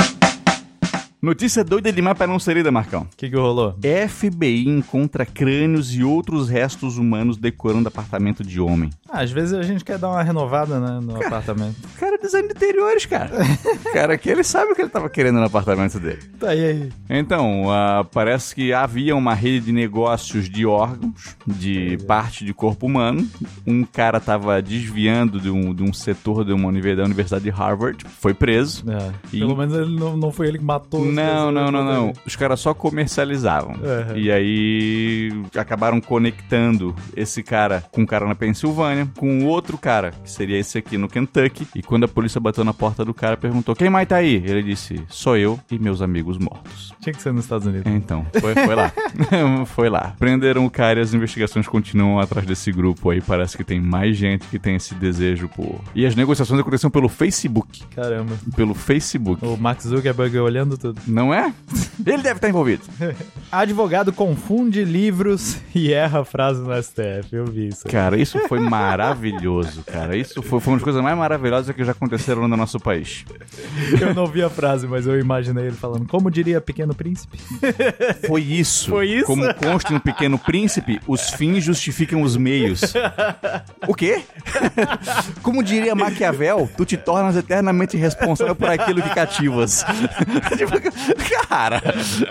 [1.25, 3.01] Notícia doida demais pra não ser lida, Marcão.
[3.01, 3.75] O que que rolou?
[4.07, 8.91] FBI encontra crânios e outros restos humanos decorando apartamento de homem.
[9.09, 11.77] Ah, às vezes a gente quer dar uma renovada, né, no apartamento.
[11.99, 13.31] Cara, design de interiores, cara.
[13.91, 16.19] cara, que ele sabe o que ele tava querendo no apartamento dele.
[16.39, 16.89] Tá aí, aí.
[17.09, 22.85] Então, ah, parece que havia uma rede de negócios de órgãos, de parte de corpo
[22.85, 23.27] humano.
[23.65, 28.03] Um cara tava desviando de um, de um setor de uma da Universidade de Harvard,
[28.19, 28.83] foi preso.
[28.88, 31.84] É, E- Pelo menos ele não, não foi ele que matou Não, pessoas, não, não,
[31.84, 32.13] não.
[32.25, 33.75] Os caras só comercializavam.
[33.75, 34.17] Uhum.
[34.17, 40.30] E aí acabaram conectando esse cara com um cara na Pensilvânia, com outro cara, que
[40.30, 41.67] seria esse aqui no Kentucky.
[41.75, 44.36] E quando a polícia bateu na porta do cara, perguntou: Quem mais tá aí?
[44.36, 46.93] Ele disse: Sou eu e meus amigos mortos.
[47.01, 47.91] Tinha que ser nos Estados Unidos.
[47.91, 48.91] Então, foi, foi lá.
[49.65, 50.15] foi lá.
[50.17, 53.21] Prenderam o cara e as investigações continuam atrás desse grupo aí.
[53.21, 55.82] Parece que tem mais gente que tem esse desejo por.
[55.93, 57.84] E as negociações aconteceram pelo Facebook.
[57.95, 58.34] Caramba.
[58.56, 59.45] Pelo Facebook.
[59.45, 60.99] O Max Zuckerberg olhando tudo.
[61.07, 61.53] Não é?
[62.05, 62.83] Ele deve estar envolvido.
[63.51, 67.33] Advogado confunde livros e erra a frase no STF.
[67.33, 67.85] Eu vi isso.
[67.87, 70.17] Cara, isso foi maravilhoso, cara.
[70.17, 73.23] Isso foi, foi uma das coisas mais maravilhosas que já aconteceram no nosso país.
[73.99, 76.07] Eu não vi a frase, mas eu imaginei ele falando.
[76.07, 77.37] Como diria Pequeno Príncipe?
[78.27, 78.89] Foi isso.
[78.89, 79.25] Foi isso?
[79.25, 82.81] Como consta no Pequeno Príncipe, os fins justificam os meios.
[83.87, 84.23] O quê?
[85.41, 89.85] Como diria Maquiavel, tu te tornas eternamente responsável por aquilo que cativas.
[90.57, 90.85] Tipo,
[91.48, 91.82] cara,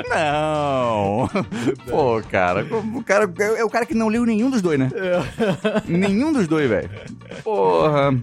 [0.09, 1.29] não.
[1.89, 2.65] Pô, cara,
[2.95, 4.91] o cara é o cara que não leu nenhum dos dois, né?
[5.87, 6.91] Nenhum dos dois, velho.
[7.43, 8.15] Porra.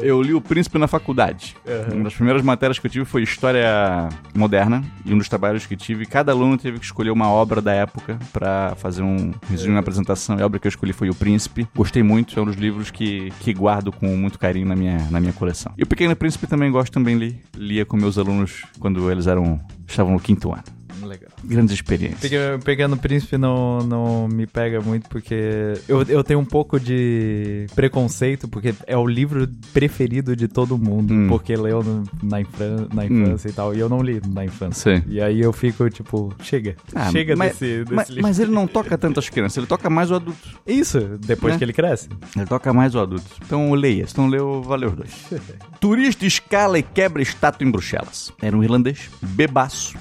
[0.00, 1.56] Eu li O Príncipe na faculdade.
[1.92, 4.82] Uma das primeiras matérias que eu tive foi História Moderna.
[5.04, 8.18] E um dos trabalhos que tive, cada aluno teve que escolher uma obra da época
[8.32, 10.38] pra fazer um resumo na apresentação.
[10.38, 11.68] E a obra que eu escolhi foi O Príncipe.
[11.74, 15.20] Gostei muito, é um dos livros que, que guardo com muito carinho na minha, na
[15.20, 15.72] minha coleção.
[15.76, 17.40] E O Pequeno Príncipe também gosto, também li.
[17.54, 20.75] Lia com meus alunos quando eles eram estavam no quinto ano.
[21.02, 21.30] Legal.
[21.44, 22.20] Grandes experiências.
[22.20, 27.66] Pequeno, Pequeno Príncipe não, não me pega muito porque eu, eu tenho um pouco de
[27.74, 31.26] preconceito, porque é o livro preferido de todo mundo, Hum.
[31.28, 34.96] porque leu no- na, infran- na infância e tal, e eu não li na infância.
[34.96, 35.04] Sim.
[35.08, 38.22] E aí eu fico tipo, chega, Ah, chega mas, desse, desse mas, livro.
[38.22, 40.58] mas ele não toca tanto as crianças, ele toca mais o adulto.
[40.66, 41.58] Isso, depois Né?
[41.58, 42.08] que ele cresce.
[42.36, 43.24] Ele toca mais o adulto.
[43.44, 44.06] Então leia.
[44.06, 45.26] Se não leu, valeu os dois.
[45.80, 48.32] Turista escala e quebra estátua em Bruxelas.
[48.42, 49.96] Era um irlandês, bebaço.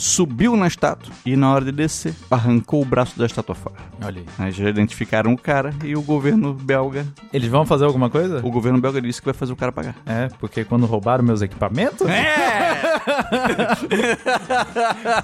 [0.00, 3.76] Subiu na estátua e na hora de descer, arrancou o braço da estátua fora.
[4.02, 4.26] Olha aí.
[4.46, 7.06] Aí já identificaram o cara e o governo belga.
[7.32, 8.38] Eles vão fazer alguma coisa?
[8.42, 9.94] O governo belga disse que vai fazer o cara pagar.
[10.06, 12.80] É, porque quando roubaram meus equipamentos, É!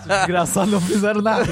[0.07, 1.47] desgraçado não fizeram nada.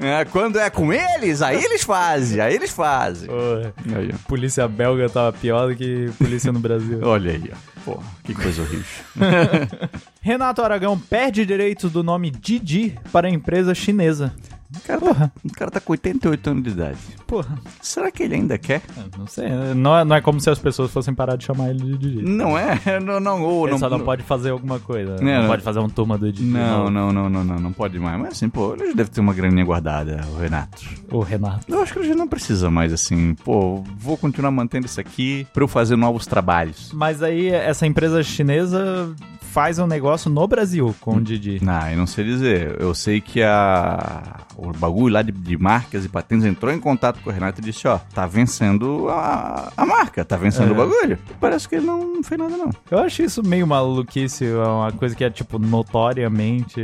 [0.00, 0.24] é!
[0.24, 3.28] Quando é com eles, aí eles fazem, aí eles fazem.
[3.28, 3.72] Porra.
[3.96, 4.16] Aí, ó.
[4.28, 6.98] Polícia belga tava pior do que polícia no Brasil.
[7.02, 7.69] Olha aí, ó.
[7.84, 9.04] Pô, que coisa horrível.
[10.20, 14.34] Renato Aragão perde direitos do nome Didi para a empresa chinesa.
[14.76, 16.98] O cara, tá, o cara tá com 88 anos de idade.
[17.26, 18.82] Porra, Será que ele ainda quer?
[18.96, 19.48] eu não sei.
[19.74, 22.22] Não é, não é como se as pessoas fossem parar de chamar ele de Didi.
[22.22, 22.78] Não é?
[23.00, 25.16] Não, não, ou Ele não, só não pode fazer alguma coisa.
[25.16, 25.48] É, não não.
[25.48, 26.44] pode fazer uma turma do Didi.
[26.44, 28.18] Não, não, não, não, não, não pode mais.
[28.20, 30.82] Mas assim, pô, ele deve ter uma graninha guardada, o Renato.
[31.10, 31.64] O Renato.
[31.68, 35.46] Eu acho que ele já não precisa mais, assim, pô, vou continuar mantendo isso aqui
[35.52, 36.90] pra eu fazer novos trabalhos.
[36.92, 39.14] Mas aí, essa empresa chinesa
[39.52, 41.60] faz um negócio no Brasil com o Didi.
[41.66, 42.76] Ah, eu não sei dizer.
[42.80, 47.18] Eu sei que a o bagulho lá de, de marcas e patentes entrou em contato
[47.22, 50.72] com o Renato e disse, ó, tá vencendo a, a marca, tá vencendo É.
[50.72, 51.18] o bagulho.
[51.40, 52.70] Parece que ele não, não fez nada, não.
[52.90, 56.82] Eu acho isso meio maluquice, é uma coisa que é, tipo, notoriamente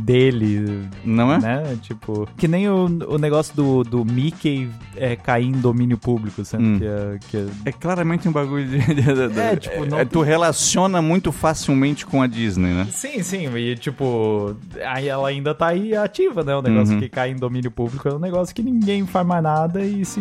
[0.00, 1.38] dele, Não é?
[1.38, 1.78] né?
[1.80, 6.64] Tipo, que nem o, o negócio do, do Mickey é, cair em domínio público, sendo
[6.64, 6.78] Hum.
[6.78, 8.78] que, é, que é- É claramente um bagulho de.
[8.78, 12.86] de- de- É, tipo, não- é, tu relaciona muito facilmente com a Disney, né?
[12.90, 16.54] Sim, sim, e tipo, aí ela ainda tá aí ativa, né?
[16.54, 17.00] O negócio Uhum.
[17.00, 20.20] que cai em domínio público é um negócio que ninguém faz mais nada e se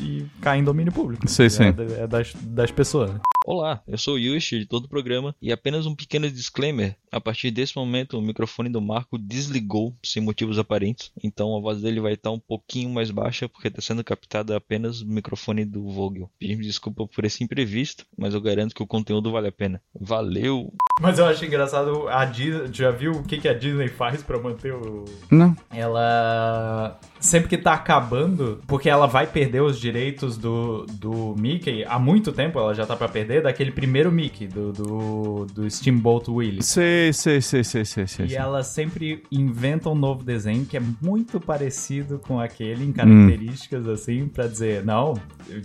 [0.00, 1.28] e cai em domínio público.
[1.28, 1.64] Sei, é, sim.
[1.98, 3.12] É das, das pessoas.
[3.46, 6.96] Olá, eu sou o Yushi, editor do programa, e apenas um pequeno disclaimer.
[7.12, 11.82] A partir desse momento, o microfone do Marco desligou sem motivos aparentes, então a voz
[11.82, 15.86] dele vai estar um pouquinho mais baixa porque está sendo captada apenas o microfone do
[15.90, 16.30] Vogel.
[16.38, 19.78] Pedimos desculpa por esse imprevisto, mas eu garanto que o conteúdo vale a pena.
[19.94, 20.72] Valeu!
[21.00, 24.38] Mas eu acho engraçado, a Disney, já viu o que, que a Disney faz pra
[24.38, 25.04] manter o...
[25.28, 25.56] Não.
[25.72, 31.98] Ela, sempre que tá acabando, porque ela vai perder os direitos do, do Mickey, há
[31.98, 36.62] muito tempo ela já tá pra perder, daquele primeiro Mickey, do, do, do Steamboat Willie.
[36.62, 38.26] Sei, sei, sei, sei, sei, sei.
[38.26, 43.86] E ela sempre inventa um novo desenho que é muito parecido com aquele, em características
[43.88, 45.14] assim, pra dizer, não,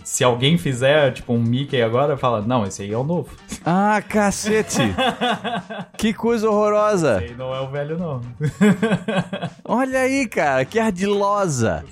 [0.04, 3.30] se alguém fizer, tipo, um Mickey agora, fala, não, esse aí é o novo.
[3.64, 4.80] Ah, cacete!
[5.96, 7.16] que coisa horrorosa!
[7.22, 8.20] Esse aí não é o velho, não.
[9.64, 11.84] Olha aí, cara, que ardilosa!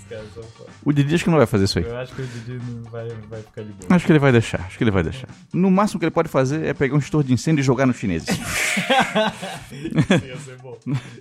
[0.85, 1.85] O Didi acho que não vai fazer isso aí.
[1.85, 3.87] Eu acho que o Didi não vai, vai ficar de boa.
[3.91, 5.29] Acho que ele vai deixar, acho que ele vai deixar.
[5.68, 7.98] No máximo que ele pode fazer é pegar um extintor de incêndio e jogar nos
[7.98, 8.31] chineses.
[8.31, 8.33] O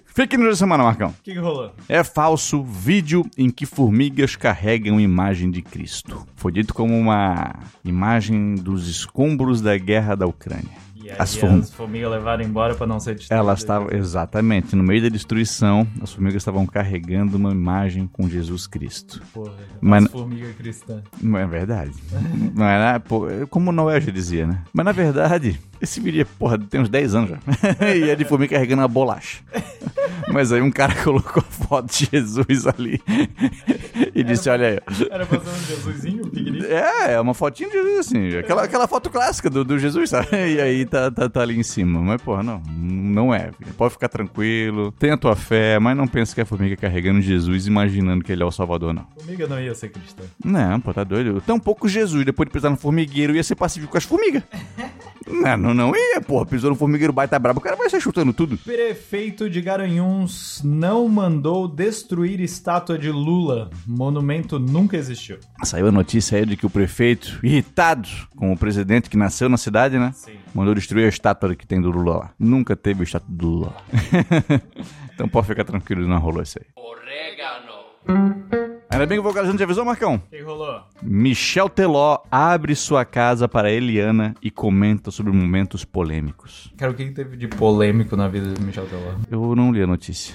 [0.15, 1.13] Fique no da semana, Marcão.
[1.21, 1.73] que, que rolou?
[1.89, 6.25] É falso vídeo em que formigas carregam imagem de Cristo.
[6.37, 10.86] Foi dito como uma imagem dos escombros da guerra da Ucrânia.
[11.13, 13.45] As as, form- formigas levaram embora pra não ser destruídas.
[13.45, 18.67] Elas estavam, exatamente, no meio da destruição, as formigas estavam carregando uma imagem com Jesus
[18.67, 19.21] Cristo.
[19.33, 21.03] Porra, Mas- as formigas cristãs.
[21.23, 21.91] É verdade.
[22.55, 22.65] Não
[22.99, 24.63] pô, como Noel já dizia, né?
[24.73, 27.37] Mas na verdade, esse vídeo, é, porra, tem uns 10 anos já.
[27.95, 29.39] e é de formiga carregando uma bolacha.
[30.31, 33.01] Mas aí um cara colocou a foto de Jesus ali
[34.13, 34.79] e disse, olha aí.
[35.09, 36.65] Era ser um Jesusinho pequenininho?
[36.65, 38.37] É, é uma fotinha de Jesus, assim.
[38.37, 40.27] Aquela, aquela foto clássica do, do Jesus, sabe?
[40.31, 42.01] E aí tá, tá, tá ali em cima.
[42.01, 42.61] Mas, porra, não.
[42.77, 43.51] Não é.
[43.77, 44.91] Pode ficar tranquilo.
[44.93, 48.31] Tem a tua fé, mas não pensa que é a formiga carregando Jesus imaginando que
[48.31, 49.07] ele é o Salvador, não.
[49.15, 50.23] Formiga não ia ser cristã.
[50.43, 51.41] Não, pô, tá doido.
[51.41, 54.43] Tampouco Jesus, depois de pisar no formigueiro, ia ser pacífico com as formigas.
[55.29, 56.45] Não, não, não ia, porra.
[56.45, 58.57] Pisou no formigueiro, baita brabo, o cara vai ser chutando tudo.
[58.57, 63.69] Prefeito de Garanhuns não mandou destruir estátua de Lula.
[63.85, 65.37] Monumento nunca existiu.
[65.63, 69.57] Saiu a notícia aí de que o prefeito, irritado com o presidente que nasceu na
[69.57, 70.11] cidade, né?
[70.13, 70.37] Sim.
[70.53, 72.31] Mandou destruir a estátua que tem do Lula lá.
[72.39, 74.61] Nunca teve a estátua do Lula lá.
[75.13, 76.67] então pode ficar tranquilo, não rolou isso aí.
[78.97, 80.15] Ainda bem que o vocalizante te avisou, Marcão.
[80.15, 80.81] O que rolou?
[81.03, 86.73] Michel Teló abre sua casa para Eliana e comenta sobre momentos polêmicos.
[86.75, 89.13] Cara, o que que teve de polêmico na vida do Michel Teló?
[89.29, 90.33] Eu não li a notícia.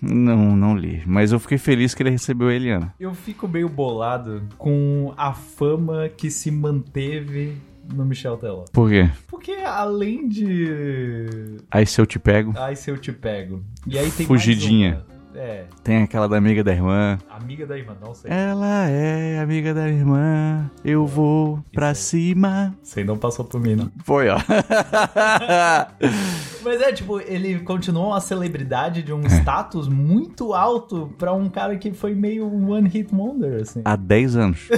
[0.00, 1.02] Não, não li.
[1.04, 2.94] Mas eu fiquei feliz que ele recebeu a Eliana.
[3.00, 7.56] Eu fico meio bolado com a fama que se manteve
[7.92, 8.64] no Michel Teló.
[8.72, 9.10] Por quê?
[9.26, 11.56] Porque além de...
[11.68, 13.60] Aí se eu te pego, Ai, se eu te pego.
[13.88, 14.90] E aí tem Fugidinha.
[14.90, 15.13] mais uma.
[15.34, 17.18] É, tem aquela da amiga da irmã.
[17.28, 18.30] amiga da irmã, não sei.
[18.30, 22.74] Ela é amiga da irmã, eu vou pra cima.
[22.82, 23.90] Sei, não passou por mim, não.
[24.04, 24.38] Foi, ó.
[26.62, 31.76] Mas é, tipo, ele continuou uma celebridade de um status muito alto pra um cara
[31.76, 33.82] que foi meio um one hit wonder, assim.
[33.84, 34.68] Há 10 anos.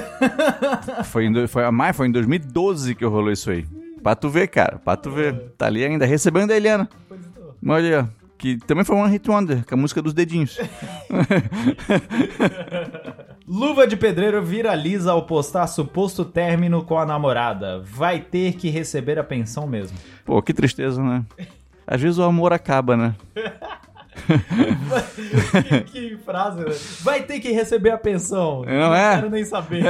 [1.05, 3.67] foi, em, foi, a foi em 2012 que rolou isso aí.
[4.03, 4.79] Pra tu ver, cara.
[4.79, 5.53] Pra tu ver.
[5.59, 6.89] Tá ali ainda recebendo a Eliana.
[7.11, 7.55] Então.
[7.69, 8.26] Olha aí, ó.
[8.39, 10.59] Que também foi um hit wonder, com a música dos dedinhos.
[13.49, 17.81] Luva de pedreiro viraliza ao postar suposto término com a namorada.
[17.81, 19.97] Vai ter que receber a pensão mesmo.
[20.25, 21.25] Pô, que tristeza, né?
[21.87, 23.15] Às vezes o amor acaba, né?
[25.65, 26.75] que, que frase, né?
[27.03, 28.65] Vai ter que receber a pensão.
[28.65, 29.15] Não é?
[29.17, 29.85] quero nem saber.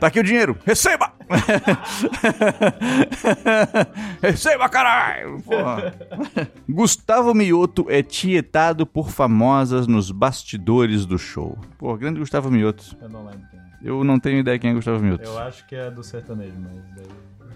[0.00, 0.56] Tá aqui o dinheiro.
[0.64, 1.12] Receba!
[4.22, 5.40] Receba, caralho!
[5.42, 5.94] Porra.
[6.68, 11.58] Gustavo Mioto é tietado por famosas nos bastidores do show.
[11.78, 12.96] Pô, grande Gustavo Mioto.
[13.00, 13.64] Eu não lembro quem é.
[13.82, 15.24] Eu não tenho ideia quem é Gustavo Mioto.
[15.24, 16.72] Eu acho que é do sertanejo, mas...
[16.96, 17.06] daí-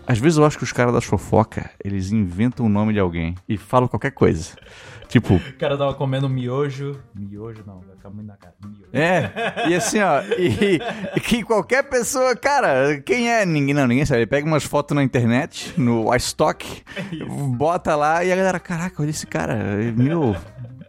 [0.07, 3.35] Às vezes eu acho que os caras das fofoca, eles inventam o nome de alguém
[3.49, 4.55] e falam qualquer coisa.
[5.09, 7.01] Tipo, O cara tava comendo miojo.
[7.15, 8.55] Miojo não, vai ficar muito na cara.
[8.65, 8.85] Miojo.
[8.93, 10.79] É, e assim, ó, e,
[11.17, 13.45] e que qualquer pessoa, cara, quem é?
[13.47, 14.21] Ninguém, não, ninguém sabe.
[14.21, 16.83] Ele pega umas fotos na internet, no iStock,
[17.57, 19.57] bota lá e a galera, caraca, olha esse cara,
[19.97, 20.37] meu,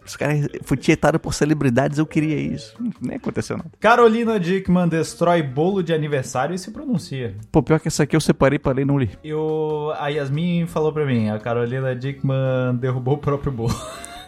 [0.10, 2.76] esse cara foi tietado por celebridades, eu queria isso.
[3.00, 3.70] Nem aconteceu nada.
[3.80, 7.36] Carolina Dickman destrói bolo de aniversário e se pronuncia.
[7.52, 9.10] Pô, pior que essa aqui eu separei pra ler e não li.
[9.24, 13.76] Eu, a Yasmin falou pra mim, a Carolina Dickman derrubou o próprio bolo.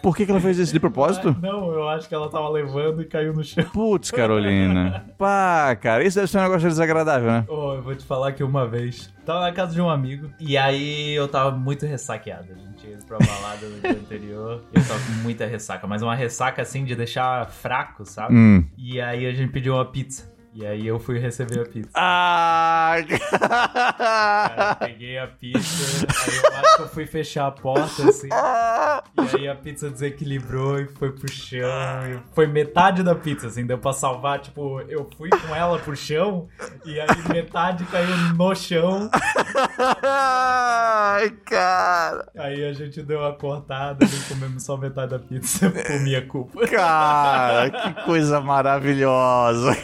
[0.02, 1.34] Por que, que ela fez isso de propósito?
[1.40, 3.64] Não, eu acho que ela tava levando e caiu no chão.
[3.72, 5.06] Putz, Carolina.
[5.16, 7.44] Pá, cara, isso deve ser um negócio desagradável, né?
[7.48, 10.58] Oh, eu vou te falar que uma vez tava na casa de um amigo e
[10.58, 12.48] aí eu tava muito ressaqueado.
[12.82, 16.16] A gente ia pra balada no dia anterior eu tava com muita ressaca, mas uma
[16.16, 18.34] ressaca assim de deixar fraco, sabe?
[18.34, 18.64] Hum.
[18.76, 20.31] E aí a gente pediu uma pizza.
[20.54, 21.88] E aí eu fui receber a pizza.
[21.94, 22.96] Ah,
[23.38, 28.28] Cara, peguei a pizza, aí eu acho que eu fui fechar a porta, assim.
[28.28, 31.66] E aí a pizza desequilibrou e foi pro chão.
[32.06, 34.40] e foi metade da pizza, assim, deu pra salvar.
[34.40, 36.46] Tipo, eu fui com ela pro chão
[36.84, 39.08] e aí metade caiu no chão.
[40.02, 42.26] Ai, cara.
[42.36, 46.66] Aí a gente deu uma cortada e comemos só metade da pizza por minha culpa.
[46.66, 49.74] Cara, que coisa maravilhosa.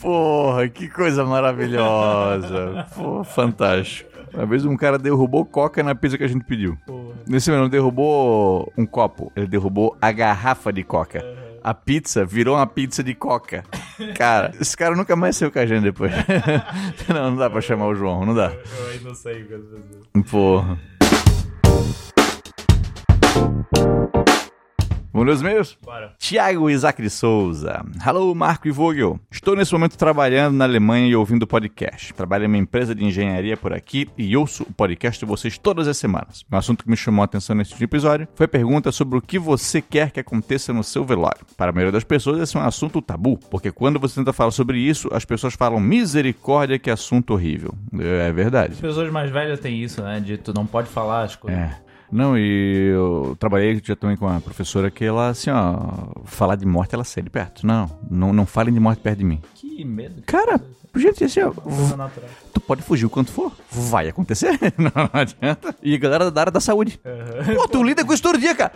[0.00, 2.86] Porra, que coisa maravilhosa.
[2.94, 4.10] Pô, fantástico.
[4.32, 6.76] Uma vez um cara derrubou coca na pizza que a gente pediu.
[6.86, 7.14] porra.
[7.26, 11.22] Nesse momento, não derrubou um copo, ele derrubou a garrafa de coca.
[11.62, 13.64] A pizza virou uma pizza de coca.
[14.16, 16.10] Cara, esse cara nunca mais saiu com a gente depois.
[17.08, 18.50] não, não dá pra chamar o João, não dá.
[18.50, 20.30] Eu aí não sei o que as pessoas.
[20.30, 20.78] Porra.
[25.12, 25.78] Vamos ler os meus?
[25.84, 26.14] Bora.
[26.20, 27.84] Tiago Isaac de Souza.
[28.06, 29.18] Hello, Marco e Vogel.
[29.28, 32.14] Estou nesse momento trabalhando na Alemanha e ouvindo o podcast.
[32.14, 35.88] Trabalho em uma empresa de engenharia por aqui e ouço o podcast de vocês todas
[35.88, 36.44] as semanas.
[36.50, 39.36] Um assunto que me chamou a atenção nesse episódio foi a pergunta sobre o que
[39.36, 41.44] você quer que aconteça no seu velório.
[41.56, 44.52] Para a maioria das pessoas, esse é um assunto tabu, porque quando você tenta falar
[44.52, 47.74] sobre isso, as pessoas falam misericórdia, que assunto horrível.
[47.98, 48.74] É verdade.
[48.74, 50.20] As pessoas mais velhas têm isso, né?
[50.20, 51.58] De tu não pode falar as coisas.
[51.58, 51.89] É.
[52.12, 56.66] Não, e eu trabalhei já também com uma professora que ela, assim, ó, falar de
[56.66, 57.66] morte, ela sai de perto.
[57.66, 59.40] Não, não, não falem de morte perto de mim.
[59.54, 60.22] Que medo.
[60.26, 60.60] Cara,
[60.96, 61.52] gente, assim, ó,
[62.52, 63.52] tu pode fugir o quanto for.
[63.70, 65.74] Vai acontecer, não adianta.
[65.82, 67.00] E galera da área da saúde.
[67.56, 68.72] Pô, tu lida com isso todo dia, cara.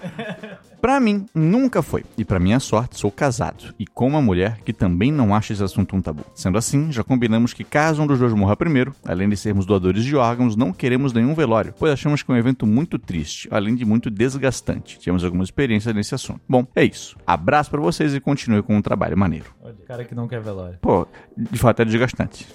[0.81, 2.05] Pra mim, nunca foi.
[2.19, 3.75] E pra minha sorte, sou casado.
[3.79, 6.25] E com uma mulher que também não acha esse assunto um tabu.
[6.35, 10.05] Sendo assim, já combinamos que caso um dos dois morra primeiro, além de sermos doadores
[10.05, 13.75] de órgãos, não queremos nenhum velório, pois achamos que é um evento muito triste, além
[13.75, 14.99] de muito desgastante.
[14.99, 16.41] Tivemos algumas experiências nesse assunto.
[16.49, 17.17] Bom, é isso.
[17.27, 19.47] Abraço pra vocês e continue com um trabalho maneiro.
[19.63, 20.79] Olha, cara que não quer velório.
[20.81, 22.04] Pô, de fato é desgastante.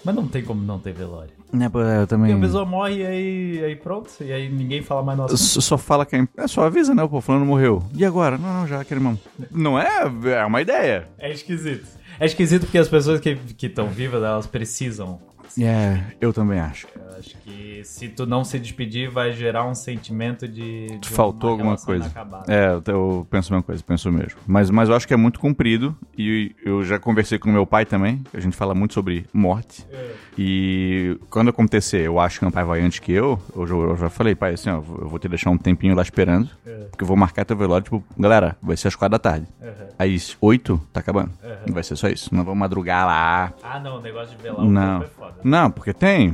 [0.04, 1.32] Mas não tem como não ter velório.
[1.72, 2.32] Pô, eu também...
[2.32, 4.10] Porque a pessoa morre e aí, aí pronto.
[4.22, 5.32] E aí ninguém fala mais.
[5.34, 6.28] S- Só fala que é.
[6.38, 7.08] É só avisa, né?
[7.08, 7.84] Pô, fulano morreu.
[7.96, 8.38] E agora?
[8.38, 9.18] Não, não, já aquele irmão.
[9.52, 10.04] Não é?
[10.26, 11.08] É uma ideia.
[11.18, 11.88] É esquisito.
[12.20, 15.20] É esquisito porque as pessoas que estão vivas, elas precisam.
[15.62, 16.88] É, eu também acho.
[16.96, 20.98] Eu acho que se tu não se despedir, vai gerar um sentimento de.
[21.00, 22.06] de Faltou uma alguma coisa.
[22.06, 22.46] inacabada.
[22.54, 24.40] É, eu- penso a mesma coisa, penso mesmo.
[24.48, 27.86] Mas, mas eu acho que é muito comprido e eu já conversei com meu pai
[27.86, 29.86] também, a gente fala muito sobre morte.
[29.92, 30.12] É.
[30.42, 33.98] E quando acontecer, eu acho que meu pai vai antes que eu, eu já, eu
[33.98, 36.86] já falei, pai, assim, ó, eu vou te deixar um tempinho lá esperando, É.
[36.90, 39.46] porque eu vou marcar teu velório, tipo, galera, vai ser às quatro da tarde.
[39.62, 39.70] Uhum.
[40.00, 41.32] Aí, oito, tá acabando.
[41.44, 41.50] Uhum.
[41.68, 42.34] Não vai ser só isso.
[42.34, 45.04] Não vou madrugar lá, Ah, não, o negócio de velar o Não.
[45.04, 45.36] é foda.
[45.44, 46.34] Não, porque tem.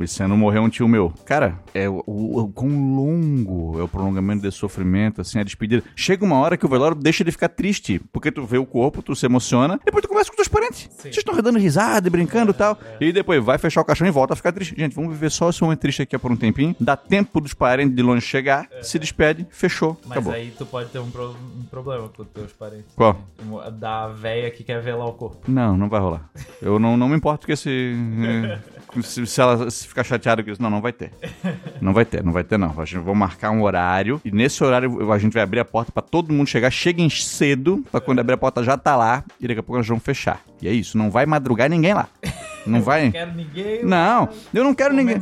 [0.00, 1.12] Esse ano morreu um tio meu.
[1.24, 5.82] Cara, é o, o, o quão longo é o prolongamento desse sofrimento, assim, a despedida.
[5.94, 9.02] Chega uma hora que o velório deixa de ficar triste, porque tu vê o corpo,
[9.02, 10.88] tu se emociona, depois tu conversa com teus parentes.
[10.96, 12.78] Vocês estão dando risada e brincando e tal.
[13.00, 14.74] E depois vai fechar o caixão e volta a ficar triste.
[14.76, 16.74] Gente, vamos viver só esse momento triste aqui por um tempinho.
[16.80, 20.32] Dá tempo dos parentes de longe chegar, se despede, fechou, Mas acabou.
[20.32, 22.86] aí tu pode ter um, pro- um problema com os teus parentes.
[22.94, 23.18] Qual?
[23.78, 25.50] Da véia que quer velar o corpo.
[25.50, 26.30] Não, não vai rolar.
[26.62, 27.94] Eu não, não me importo que se,
[29.02, 30.62] se, se ela se ficar chateada com isso.
[30.62, 31.12] Não, não vai ter.
[31.80, 32.74] Não vai ter, não vai ter, não.
[32.80, 35.92] A gente vai marcar um horário e nesse horário a gente vai abrir a porta
[35.92, 36.70] pra todo mundo chegar.
[36.70, 39.88] Cheguem cedo, pra quando abrir a porta já tá lá e daqui a pouco nós
[39.88, 40.40] vamos fechar.
[40.62, 42.08] E é isso, não vai madrugar ninguém lá.
[42.66, 43.04] Não vai.
[43.06, 43.84] Não quero ninguém.
[43.84, 45.18] Não, eu não quero ninguém.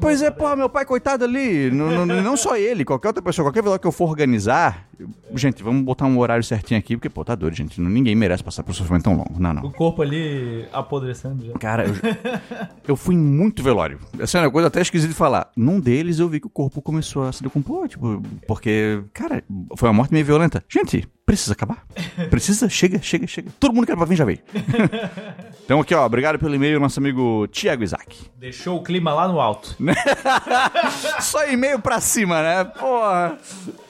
[0.00, 1.70] Pois é, porra, meu pai, coitado ali.
[1.70, 4.86] Não, não, não só ele, qualquer outra pessoa, qualquer velório que eu for organizar.
[4.98, 7.80] eu- Gente, vamos botar um horário certinho aqui, porque, pô, tá doido, gente.
[7.80, 9.38] Ninguém merece passar por um sofrimento tão longo.
[9.38, 9.62] Não, não.
[9.62, 11.52] O corpo ali apodrecendo já.
[11.54, 11.94] Cara, eu,
[12.88, 13.98] eu fui muito velório.
[14.18, 15.50] Essa é uma coisa até esquisita de falar.
[15.56, 19.42] Num deles eu vi que o corpo começou a se decompor, tipo, porque, cara,
[19.76, 20.62] foi uma morte meio violenta.
[20.68, 21.84] Gente, precisa acabar.
[22.28, 23.52] Precisa, chega, chega, chega.
[23.60, 24.40] Todo mundo que era pra vir já veio.
[25.64, 28.16] então aqui, ó, obrigado pelo e-mail, nosso amigo Tiago Isaac.
[28.36, 29.76] Deixou o clima lá no alto.
[31.20, 32.64] Só e-mail pra cima, né?
[32.64, 33.38] Porra.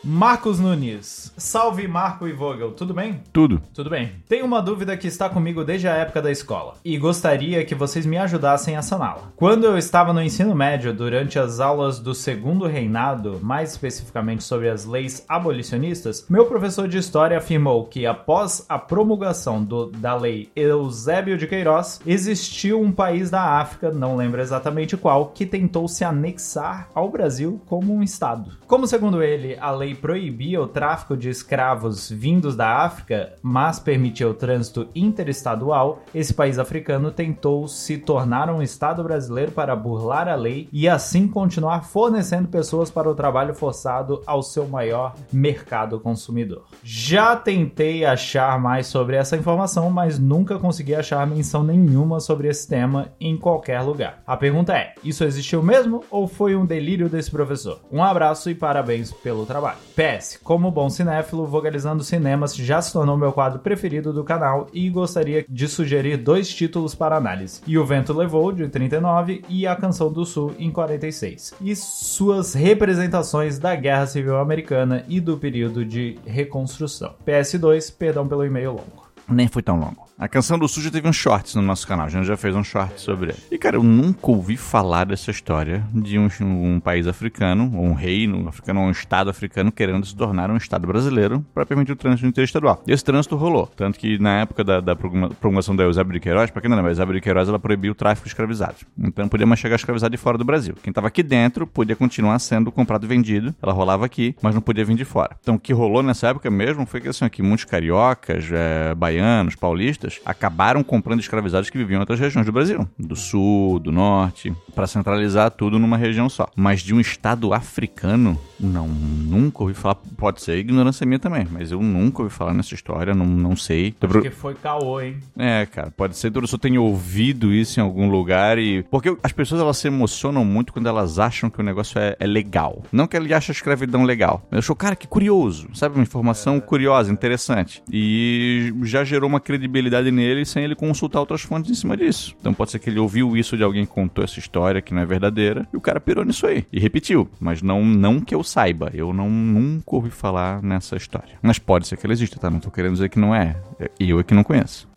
[0.04, 1.32] Marcos Nunes.
[1.36, 3.22] Salve Marco e Vogel, tudo bem?
[3.32, 3.62] Tudo.
[3.72, 4.12] Tudo bem.
[4.28, 8.04] Tenho uma dúvida que está comigo desde a época da escola e gostaria que vocês
[8.04, 9.30] me ajudassem a saná-la.
[9.36, 14.68] Quando eu estava no ensino médio, durante as aulas do Segundo Reinado, mais especificamente sobre
[14.68, 20.50] as leis abolicionistas, meu professor de história afirmou que após a promulgação do- da lei
[20.54, 26.04] Eusébio de Queiroz, existiu um país da África, não lembro exatamente qual, que tentou se
[26.04, 28.52] anexar ao Brasil como um estado.
[28.66, 34.28] Como segundo ele, a lei proibia o tráfico de escravos vindos da África, mas permitia
[34.28, 40.34] o trânsito interestadual, esse país africano tentou se tornar um estado brasileiro para burlar a
[40.34, 46.64] lei e assim continuar fornecendo pessoas para o trabalho forçado ao seu maior mercado consumidor.
[47.10, 52.68] Já tentei achar mais sobre essa informação, mas nunca consegui achar menção nenhuma sobre esse
[52.68, 54.22] tema em qualquer lugar.
[54.24, 57.80] A pergunta é: isso existiu mesmo ou foi um delírio desse professor?
[57.90, 59.78] Um abraço e parabéns pelo trabalho.
[59.96, 64.88] PS, como bom cinéfilo, Vogalizando Cinemas já se tornou meu quadro preferido do canal e
[64.88, 69.74] gostaria de sugerir dois títulos para análise: E o Vento Levou, de 39, e A
[69.74, 75.84] Canção do Sul, em 46, e suas representações da Guerra Civil Americana e do período
[75.84, 76.99] de reconstrução.
[77.26, 79.08] PS2, perdão pelo e-mail longo.
[79.28, 80.09] Nem foi tão longo.
[80.20, 82.54] A Canção do Sul já teve um shorts no nosso canal, a gente já fez
[82.54, 83.38] um short sobre ele.
[83.50, 87.94] E, cara, eu nunca ouvi falar dessa história de um, um país africano, ou um
[87.94, 91.96] reino africano, ou um estado africano querendo se tornar um estado brasileiro para permitir o
[91.96, 92.82] trânsito interestadual.
[92.86, 93.66] E esse trânsito rolou.
[93.74, 96.90] Tanto que na época da, da promulgação da Eusébio de Queiroz, pra quem não lembra,
[96.90, 98.84] Eusébio de Queiroz ela proibiu o tráfico de escravizados.
[98.98, 100.74] Então não podia mais chegar escravizado de fora do Brasil.
[100.82, 103.54] Quem tava aqui dentro podia continuar sendo comprado e vendido.
[103.62, 105.34] Ela rolava aqui, mas não podia vir de fora.
[105.40, 109.54] Então o que rolou nessa época mesmo foi que assim, aqui muitos cariocas, é, baianos,
[109.54, 114.52] paulistas, acabaram comprando escravizados que viviam em outras regiões do Brasil, do sul, do norte,
[114.74, 116.48] para centralizar tudo numa região só.
[116.56, 119.96] Mas de um estado africano, não, nunca ouvi falar.
[120.16, 123.94] Pode ser ignorância minha também, mas eu nunca ouvi falar nessa história, não, não sei.
[124.00, 125.16] Acho que foi caô, hein?
[125.38, 128.82] É, cara, pode ser que eu só tenha ouvido isso em algum lugar e.
[128.84, 132.26] Porque as pessoas elas se emocionam muito quando elas acham que o negócio é, é
[132.26, 132.82] legal.
[132.92, 134.46] Não que ele ache a escravidão legal.
[134.50, 135.94] Eu achou, cara, que curioso, sabe?
[135.94, 136.60] Uma informação é.
[136.60, 137.82] curiosa, interessante.
[137.90, 142.34] E já gerou uma credibilidade nele sem ele consultar outras fontes em cima disso.
[142.40, 145.02] Então pode ser que ele ouviu isso de alguém que contou essa história que não
[145.02, 147.28] é verdadeira e o cara pirou nisso aí e repetiu.
[147.38, 151.38] Mas não, não que eu saiba, eu não nunca ouvi falar nessa história.
[151.40, 152.50] Mas pode ser que ela exista, tá?
[152.50, 153.56] Não tô querendo dizer que não é.
[153.98, 154.88] E eu é que não conheço.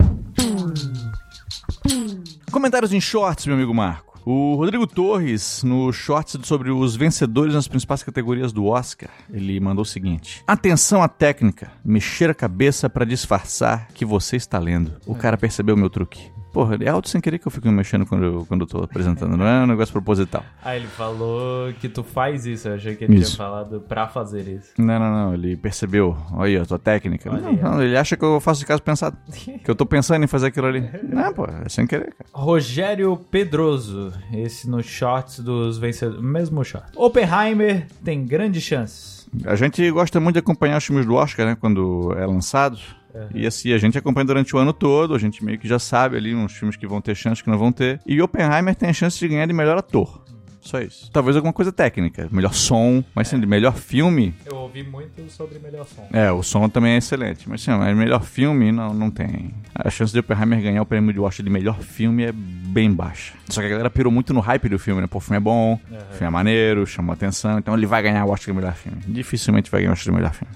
[2.50, 4.14] Comentários em shorts, meu amigo Marco.
[4.26, 9.82] O Rodrigo Torres, no shorts sobre os vencedores nas principais categorias do Oscar, ele mandou
[9.82, 14.94] o seguinte: Atenção à técnica, mexer a cabeça para disfarçar que você está lendo.
[15.06, 16.32] O cara percebeu meu truque.
[16.54, 18.78] Porra, é alto sem querer que eu fico me mexendo quando eu, quando eu tô
[18.84, 20.44] apresentando, não é um negócio proposital.
[20.62, 23.34] Ah, ele falou que tu faz isso, eu achei que ele isso.
[23.34, 24.70] tinha falado pra fazer isso.
[24.78, 27.28] Não, não, não, ele percebeu, olha a tua técnica.
[27.28, 29.16] Olha não, não, ele acha que eu faço de caso pensado,
[29.64, 30.88] que eu tô pensando em fazer aquilo ali.
[31.02, 32.30] Não, pô, é sem querer, cara.
[32.32, 36.92] Rogério Pedroso, esse no shorts dos vencedores, mesmo short.
[36.96, 39.28] Oppenheimer tem grandes chances.
[39.44, 42.78] A gente gosta muito de acompanhar os filmes do Oscar, né, quando é lançado.
[43.14, 43.28] Uhum.
[43.34, 46.16] E assim, a gente acompanha durante o ano todo, a gente meio que já sabe
[46.16, 48.00] ali uns filmes que vão ter chance, que não vão ter.
[48.06, 50.24] E Oppenheimer tem a chance de ganhar de melhor ator.
[50.64, 51.10] Só isso.
[51.12, 52.26] Talvez alguma coisa técnica.
[52.32, 54.34] Melhor som, mas sim, de melhor filme.
[54.46, 56.08] Eu ouvi muito sobre melhor som.
[56.10, 57.46] É, o som também é excelente.
[57.46, 59.52] Mas sim, mas melhor filme não, não tem.
[59.74, 63.34] A chance de Oppenheimer ganhar o prêmio de Oscar de melhor filme é bem baixa.
[63.50, 65.06] Só que a galera pirou muito no hype do filme, né?
[65.06, 65.98] Pô, o filme é bom, uhum.
[65.98, 68.98] o filme é maneiro, chamou atenção, então ele vai ganhar o Oscar de melhor filme.
[69.06, 70.54] Dificilmente vai ganhar o Oscar de melhor filme.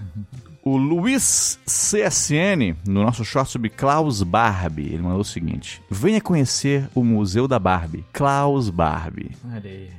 [0.69, 6.91] O Luiz CSN, no nosso short sobre Klaus Barbie, ele mandou o seguinte: Venha conhecer
[6.95, 8.05] o Museu da Barbie.
[8.13, 9.31] Klaus Barbie.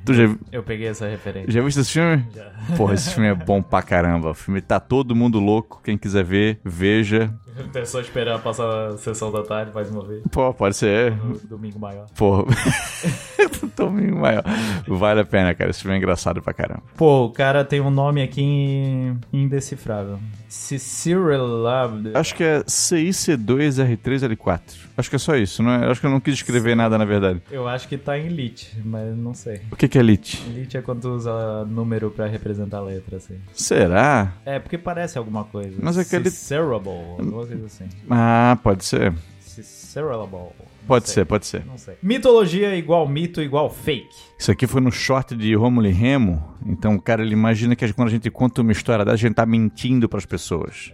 [0.05, 0.30] Tu já...
[0.51, 1.51] Eu peguei essa referência.
[1.51, 2.24] Já viste esse filme?
[2.36, 2.51] Já.
[2.78, 4.30] Porra, esse filme é bom pra caramba.
[4.30, 5.82] O filme tá todo mundo louco.
[5.84, 7.34] Quem quiser ver, veja.
[7.74, 10.22] É só esperar passar a sessão da tarde mais uma vez.
[10.32, 11.13] Pô, pode ser.
[11.49, 12.05] domingo maior.
[12.15, 12.45] Pô,
[13.76, 14.43] domingo maior.
[14.88, 15.70] Vale a pena, cara.
[15.70, 16.84] Esse filme é engraçado pra caramba.
[16.95, 20.20] Pô, o cara tem um nome aqui indecifrável.
[20.49, 22.12] Cyril Lab.
[22.16, 24.62] Acho que é CIC2R3L4.
[24.97, 25.89] Acho que é só isso, não é?
[25.89, 27.41] Acho que eu não quis escrever nada na verdade.
[27.51, 29.62] Eu acho que tá em Elite, mas não sei.
[29.72, 30.43] O que, que é Elite?
[30.49, 33.38] Elite é quando usa número pra representar a letra, assim.
[33.53, 34.34] Será?
[34.45, 35.78] É, porque parece alguma coisa.
[35.82, 36.30] Mas é aquele.
[36.32, 37.88] Cerebral, alguma coisa assim.
[38.10, 39.14] Ah, pode ser.
[39.39, 40.55] Cerebral.
[40.89, 41.13] Pode sei.
[41.13, 41.65] ser, pode ser.
[41.65, 41.95] Não sei.
[42.01, 44.09] Mitologia igual mito igual fake.
[44.37, 46.43] Isso aqui foi no short de Romulo e Remo.
[46.65, 49.35] Então o cara ele imagina que quando a gente conta uma história dessa, a gente
[49.35, 50.91] tá mentindo para as pessoas.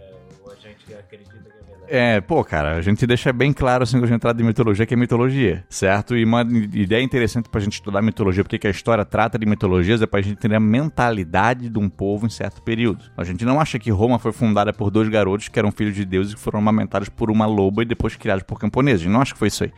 [1.88, 4.86] É pô, cara, a gente deixa bem claro assim quando a gente entrada de mitologia
[4.86, 6.16] que é mitologia, certo?
[6.16, 10.02] E uma ideia interessante pra gente estudar mitologia, porque que a história trata de mitologias,
[10.02, 13.04] é pra gente entender a mentalidade de um povo em certo período.
[13.16, 16.04] A gente não acha que Roma foi fundada por dois garotos que eram filhos de
[16.04, 19.02] Deus e que foram amamentados por uma loba e depois criados por camponeses.
[19.02, 19.72] A gente não acha que foi isso aí.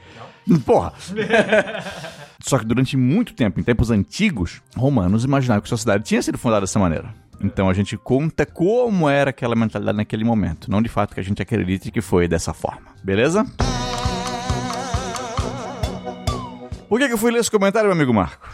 [0.46, 0.58] Não.
[0.60, 0.92] Porra!
[2.40, 6.38] Só que durante muito tempo, em tempos antigos, romanos imaginavam que sua cidade tinha sido
[6.38, 7.12] fundada dessa maneira.
[7.40, 11.24] Então a gente conta como era aquela mentalidade naquele momento, não de fato que a
[11.24, 12.88] gente acredite que foi dessa forma.
[13.02, 13.44] Beleza?
[16.88, 18.48] Por que, que eu fui ler esse comentário, meu amigo Marco?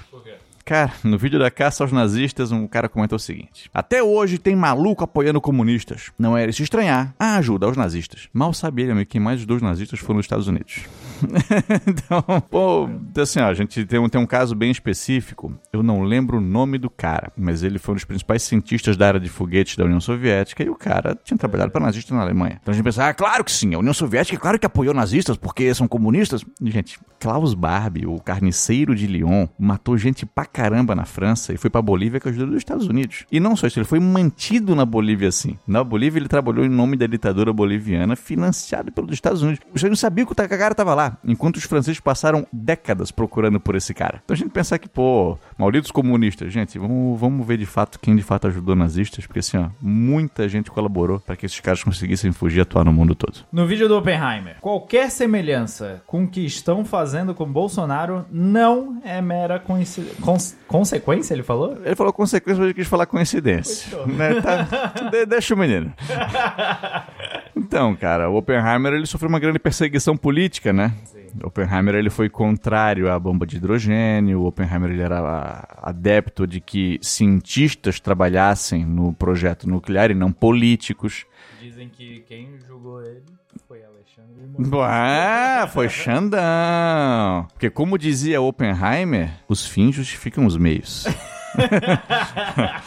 [0.65, 4.57] Cara, no vídeo da caça aos nazistas, um cara comentou o seguinte: Até hoje tem
[4.57, 6.11] maluco apoiando comunistas.
[6.19, 8.29] Não era se estranhar a ajuda aos nazistas.
[8.33, 10.85] Mal ele, amigo, que mais os dois nazistas foram nos Estados Unidos.
[11.87, 12.89] então, pô,
[13.21, 15.53] assim, ó, a gente tem um, tem um caso bem específico.
[15.71, 19.07] Eu não lembro o nome do cara, mas ele foi um dos principais cientistas da
[19.07, 22.59] área de foguetes da União Soviética e o cara tinha trabalhado para nazistas na Alemanha.
[22.63, 25.37] Então a gente pensa, ah, claro que sim, a União Soviética, claro que apoiou nazistas
[25.37, 26.43] porque são comunistas.
[26.63, 31.69] Gente, Klaus Barbie, o carniceiro de Lyon, matou gente pra caramba na França e foi
[31.69, 33.27] pra Bolívia com a ajuda dos Estados Unidos.
[33.31, 35.59] E não só isso, ele foi mantido na Bolívia assim.
[35.67, 39.67] Na Bolívia ele trabalhou em nome da ditadura boliviana, financiado pelos Estados Unidos.
[39.75, 43.75] Os Unidos sabiam que o cara tava lá, enquanto os franceses passaram décadas procurando por
[43.75, 44.23] esse cara.
[44.25, 48.15] Então a gente pensa que, pô, malditos comunistas, gente, vamos, vamos ver de fato quem
[48.15, 52.31] de fato ajudou nazistas, porque assim, ó, muita gente colaborou para que esses caras conseguissem
[52.31, 53.41] fugir e atuar no mundo todo.
[53.51, 59.21] No vídeo do Oppenheimer, qualquer semelhança com o que estão fazendo com Bolsonaro não é
[59.21, 60.23] mera coincidência.
[60.53, 61.79] Cons consequência, ele falou?
[61.85, 64.05] Ele falou consequência, mas ele quis falar coincidência.
[64.07, 64.41] Né?
[64.41, 65.93] Tá, de, deixa o menino.
[67.57, 70.93] Então, cara, o Oppenheimer ele sofreu uma grande perseguição política, né?
[71.05, 71.25] Sim.
[71.43, 74.41] Oppenheimer ele foi contrário à bomba de hidrogênio.
[74.41, 81.27] O Oppenheimer ele era adepto de que cientistas trabalhassem no projeto nuclear e não políticos.
[81.61, 83.23] Dizem que quem julgou ele
[84.87, 87.47] Ah, foi Xandão.
[87.53, 91.07] Porque como dizia Oppenheimer, os fins justificam os meios.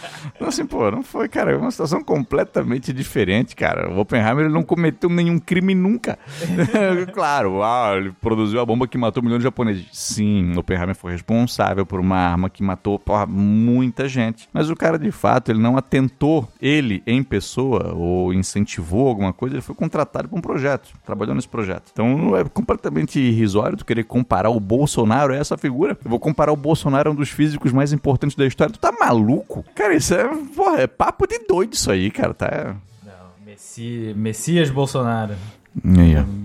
[0.48, 3.92] então, assim, pô, não foi, cara, é uma situação completamente diferente, cara.
[3.92, 6.18] O Oppenheimer ele não cometeu nenhum crime nunca.
[7.14, 9.88] claro, ah, ele produziu a bomba que matou milhões de japoneses.
[9.92, 14.48] Sim, o Oppenheimer foi responsável por uma arma que matou porra, muita gente.
[14.54, 19.56] Mas o cara, de fato, ele não atentou, ele em pessoa, ou incentivou alguma coisa,
[19.56, 21.90] ele foi contratado para um projeto, trabalhou nesse projeto.
[21.92, 25.98] Então é completamente irrisório tu querer comparar o Bolsonaro a essa figura.
[26.06, 28.72] Eu vou comparar o Bolsonaro a um dos físicos mais importantes da história.
[28.72, 29.66] Tu tá maluco?
[29.76, 32.34] Cara, isso é, porra, é papo de doido isso aí, cara.
[32.34, 32.76] Tá...
[33.04, 35.36] Não, Messi, Messias Bolsonaro.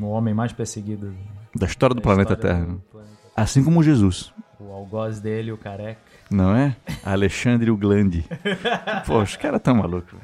[0.01, 1.15] O homem mais perseguido
[1.55, 2.73] da história do da planeta história Terra.
[2.73, 4.33] Do planeta assim como Jesus.
[4.59, 6.01] O algoz dele, o careca.
[6.31, 6.77] Não é?
[7.05, 8.25] Alexandre o Glande.
[9.07, 10.19] Pô, os caras tão malucos.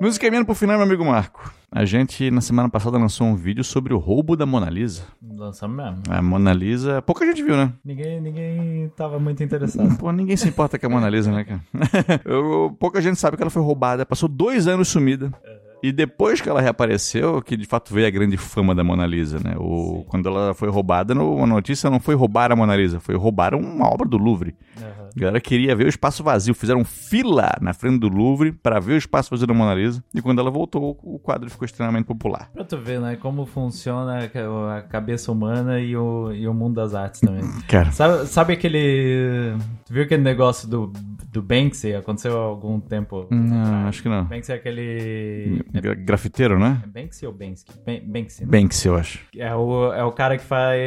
[0.00, 1.52] Nos encaminhando pro final, meu amigo Marco.
[1.70, 5.02] A gente, na semana passada, lançou um vídeo sobre o roubo da Mona Lisa.
[5.22, 6.02] Lançamos mesmo.
[6.08, 7.70] A Mona Lisa, pouca gente viu, né?
[7.84, 9.94] Ninguém, ninguém tava muito interessado.
[9.98, 11.60] Pô, ninguém se importa com a Mona Lisa, né, cara?
[12.24, 14.06] Eu, pouca gente sabe que ela foi roubada.
[14.06, 15.26] Passou dois anos sumida.
[15.26, 15.70] Uhum.
[15.82, 19.38] E depois que ela reapareceu, que de fato veio a grande fama da Mona Lisa,
[19.38, 19.54] né?
[19.58, 23.16] O, quando ela foi roubada, no, a notícia não foi roubar a Mona Lisa, foi
[23.16, 24.54] roubar uma obra do Louvre.
[24.78, 24.99] Uhum.
[25.16, 28.94] A galera queria ver o espaço vazio, fizeram fila na frente do Louvre para ver
[28.94, 30.02] o espaço vazio da Mona Lisa.
[30.14, 32.50] E quando ela voltou, o quadro ficou extremamente popular.
[32.52, 33.16] Pra tu ver, né?
[33.16, 34.28] Como funciona
[34.76, 37.42] a cabeça humana e o, e o mundo das artes também.
[37.68, 37.90] Cara.
[37.92, 39.56] Sabe, sabe aquele.
[39.86, 40.92] Tu viu aquele negócio do,
[41.30, 41.94] do Banksy?
[41.94, 43.26] Aconteceu há algum tempo?
[43.30, 44.24] Não, acho que não.
[44.24, 46.82] Banksy é aquele é, grafiteiro, né?
[46.84, 47.64] É Banksy ou Banksy?
[48.06, 48.44] Banksy.
[48.44, 48.50] Né?
[48.50, 49.20] Banksy, eu acho.
[49.36, 50.80] É o, é o cara que faz.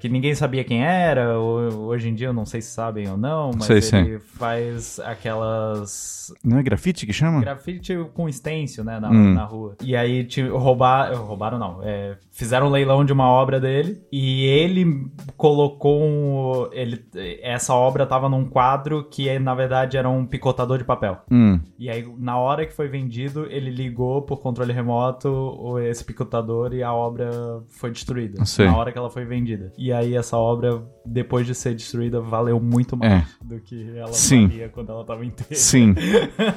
[0.00, 1.38] que ninguém sabia quem era.
[1.38, 6.32] Hoje em dia eu não sei se sabem ou não, mas sei, ele faz aquelas.
[6.44, 7.40] Não é grafite que chama?
[7.40, 8.98] Grafite com stencil, né?
[9.00, 9.34] Na, hum.
[9.34, 9.76] na rua.
[9.82, 11.80] E aí roubar, roubaram, não.
[11.82, 15.06] É, fizeram um leilão de uma obra dele e ele
[15.36, 16.68] colocou um.
[16.72, 17.04] Ele,
[17.42, 21.18] essa obra tava num quadro que na verdade era um picotador de papel.
[21.30, 21.60] Hum.
[21.78, 26.82] E aí, na hora que foi vendido, ele ligou por controle remoto esse picotador e
[26.82, 27.30] a obra
[27.68, 28.44] foi destruída.
[28.44, 28.66] Sei.
[28.66, 29.72] Na hora que ela foi vendida.
[29.76, 33.26] E aí, essa obra, depois de ser destruída, valeu muito mais é.
[33.52, 34.50] Do que ela Sim.
[34.72, 35.54] quando ela tava inteira.
[35.54, 35.94] Sim.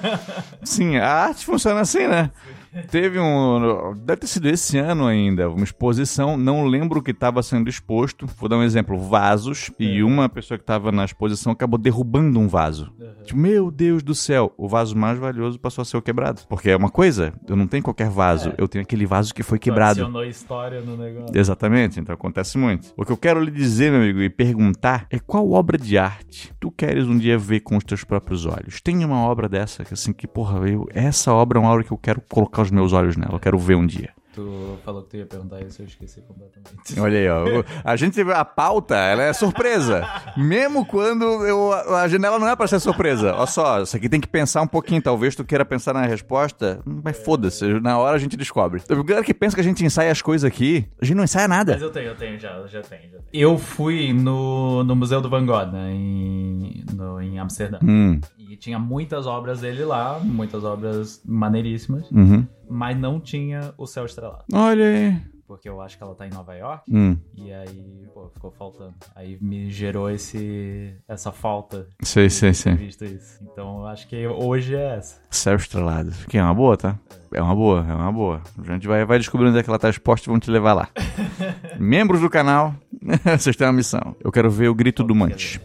[0.63, 2.31] Sim, a arte funciona assim, né?
[2.33, 2.64] Sim.
[2.83, 3.93] Teve um.
[3.97, 6.35] Deve ter sido esse ano ainda, uma exposição.
[6.35, 8.25] Não lembro o que estava sendo exposto.
[8.37, 9.71] Vou dar um exemplo: vasos.
[9.79, 9.83] É.
[9.83, 12.91] E uma pessoa que estava na exposição acabou derrubando um vaso.
[12.99, 13.23] Uhum.
[13.23, 16.41] Tipo, meu Deus do céu, o vaso mais valioso passou a ser o quebrado.
[16.49, 18.55] Porque é uma coisa, eu não tenho qualquer vaso, é.
[18.57, 20.01] eu tenho aquele vaso que foi quebrado.
[20.01, 21.37] Adicionou história no negócio.
[21.37, 22.93] Exatamente, então acontece muito.
[22.97, 26.53] O que eu quero lhe dizer, meu amigo, e perguntar é qual obra de arte
[26.59, 28.81] tu queres um dia ver com os teus próprios olhos?
[28.81, 31.91] Tem uma obra dessa, que assim, que porra, eu, essa obra é uma obra que
[31.91, 34.11] eu quero colocar os meus olhos nela, eu quero ver um dia.
[34.35, 36.75] Tu falou que tu ia perguntar isso, eu esqueci completamente.
[36.99, 37.63] Olha aí, ó.
[37.85, 40.05] A gente, a pauta, ela é surpresa.
[40.35, 43.33] Mesmo quando eu, a janela não é pra ser surpresa.
[43.33, 45.01] Olha só, isso aqui tem que pensar um pouquinho.
[45.01, 47.79] Talvez tu queira pensar na resposta, mas foda-se.
[47.79, 48.81] Na hora a gente descobre.
[48.89, 51.47] O galera que pensa que a gente ensaia as coisas aqui, a gente não ensaia
[51.47, 51.71] nada.
[51.71, 53.03] Mas eu tenho, eu tenho, já, já tenho.
[53.03, 53.23] Já tenho.
[53.31, 57.79] Eu fui no, no Museu do Van Gogh, né, em, no, em Amsterdã.
[57.81, 58.19] Hum.
[58.37, 62.09] E tinha muitas obras dele lá, muitas obras maneiríssimas.
[62.11, 64.43] Uhum mas não tinha o céu estrelado.
[64.53, 65.21] Olha aí.
[65.47, 66.83] porque eu acho que ela tá em Nova York.
[66.91, 68.93] Hum, E aí, pô, ficou faltando.
[69.15, 72.73] Aí me gerou esse, essa falta sei, sei, sei.
[72.73, 73.39] visto isso.
[73.43, 75.21] Então eu acho que hoje é essa.
[75.29, 76.11] Céu estrelado.
[76.27, 76.97] Que é uma boa, tá?
[77.31, 78.41] É uma boa, é uma boa.
[78.57, 80.73] A gente vai, vai descobrindo onde é que ela tá exposta e vão te levar
[80.73, 80.89] lá.
[81.79, 82.73] Membros do canal,
[83.37, 84.15] vocês têm uma missão.
[84.19, 85.59] Eu quero ver o grito do Manche.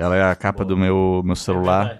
[0.00, 1.98] Ela é a capa do meu, meu celular.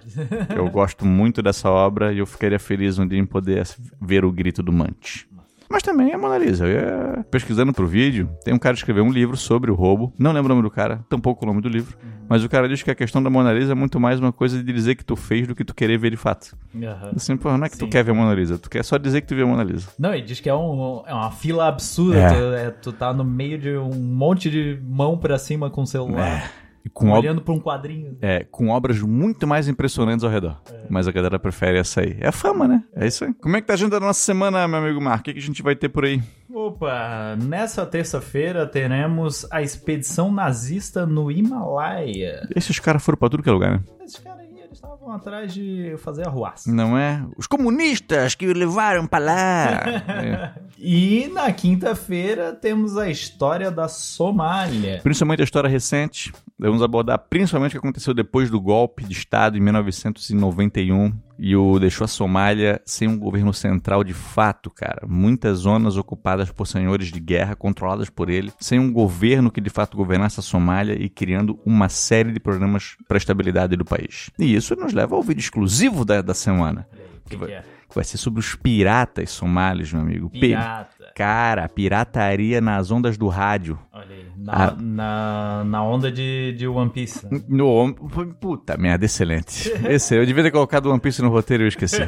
[0.49, 3.67] É Eu gosto muito dessa obra e eu ficaria feliz um dia em poder
[4.01, 5.29] ver o grito do Mante.
[5.69, 6.67] Mas também é Mona Lisa.
[6.67, 10.13] Eu ia pesquisando pro vídeo, tem um cara que escreveu um livro sobre o roubo.
[10.19, 11.95] Não lembro o nome do cara, tampouco o nome do livro.
[12.27, 14.61] Mas o cara diz que a questão da Mona Lisa é muito mais uma coisa
[14.61, 16.57] de dizer que tu fez do que tu querer ver de fato.
[16.75, 17.11] Aham.
[17.15, 17.89] Assim, pô, não é que tu Sim.
[17.89, 19.89] quer ver a Mona Lisa, tu quer só dizer que tu viu a Mona Lisa.
[19.97, 22.19] Não, e diz que é, um, é uma fila absurda.
[22.19, 22.29] É.
[22.29, 25.87] Tu, é, tu tá no meio de um monte de mão pra cima com o
[25.87, 26.51] celular.
[26.57, 28.17] E com, olhando pra um quadrinho.
[28.21, 30.61] é, com obras muito mais impressionantes ao redor.
[30.89, 32.17] Mas a galera prefere essa aí.
[32.19, 32.83] É a fama, né?
[32.95, 33.33] É isso aí.
[33.35, 35.21] Como é que tá a agenda da nossa semana, meu amigo Marco?
[35.21, 36.21] O que, que a gente vai ter por aí?
[36.53, 42.47] Opa, nessa terça-feira teremos a expedição nazista no Himalaia.
[42.55, 43.79] Esses caras foram pra tudo que é lugar, né?
[44.03, 46.69] Esses caras aí, eles estavam atrás de fazer arruaça.
[46.71, 47.23] Não é?
[47.37, 49.69] Os comunistas que o levaram pra lá.
[50.17, 50.53] É.
[50.83, 54.99] E na quinta-feira temos a história da Somália.
[55.03, 56.33] Principalmente a história recente.
[56.61, 61.79] Vamos abordar principalmente o que aconteceu depois do golpe de Estado em 1991 e o
[61.79, 65.05] deixou a Somália sem um governo central de fato, cara.
[65.07, 69.69] Muitas zonas ocupadas por senhores de guerra, controladas por ele, sem um governo que de
[69.71, 74.29] fato governasse a Somália e criando uma série de programas para a estabilidade do país.
[74.37, 76.87] E isso nos leva ao vídeo exclusivo da, da semana,
[77.25, 77.63] que, que é?
[77.89, 80.29] que vai ser sobre os piratas somalis, meu amigo.
[80.29, 81.11] Pi- Pirata.
[81.13, 83.77] Cara, pirataria nas ondas do rádio.
[84.01, 84.75] Olha aí, na, Ah.
[84.79, 87.25] na, na onda de, de One Piece.
[87.29, 87.41] né?
[87.47, 87.93] No,
[88.39, 89.71] puta merda, excelente.
[89.87, 92.01] Esse, eu devia ter colocado One Piece no roteiro e eu esqueci.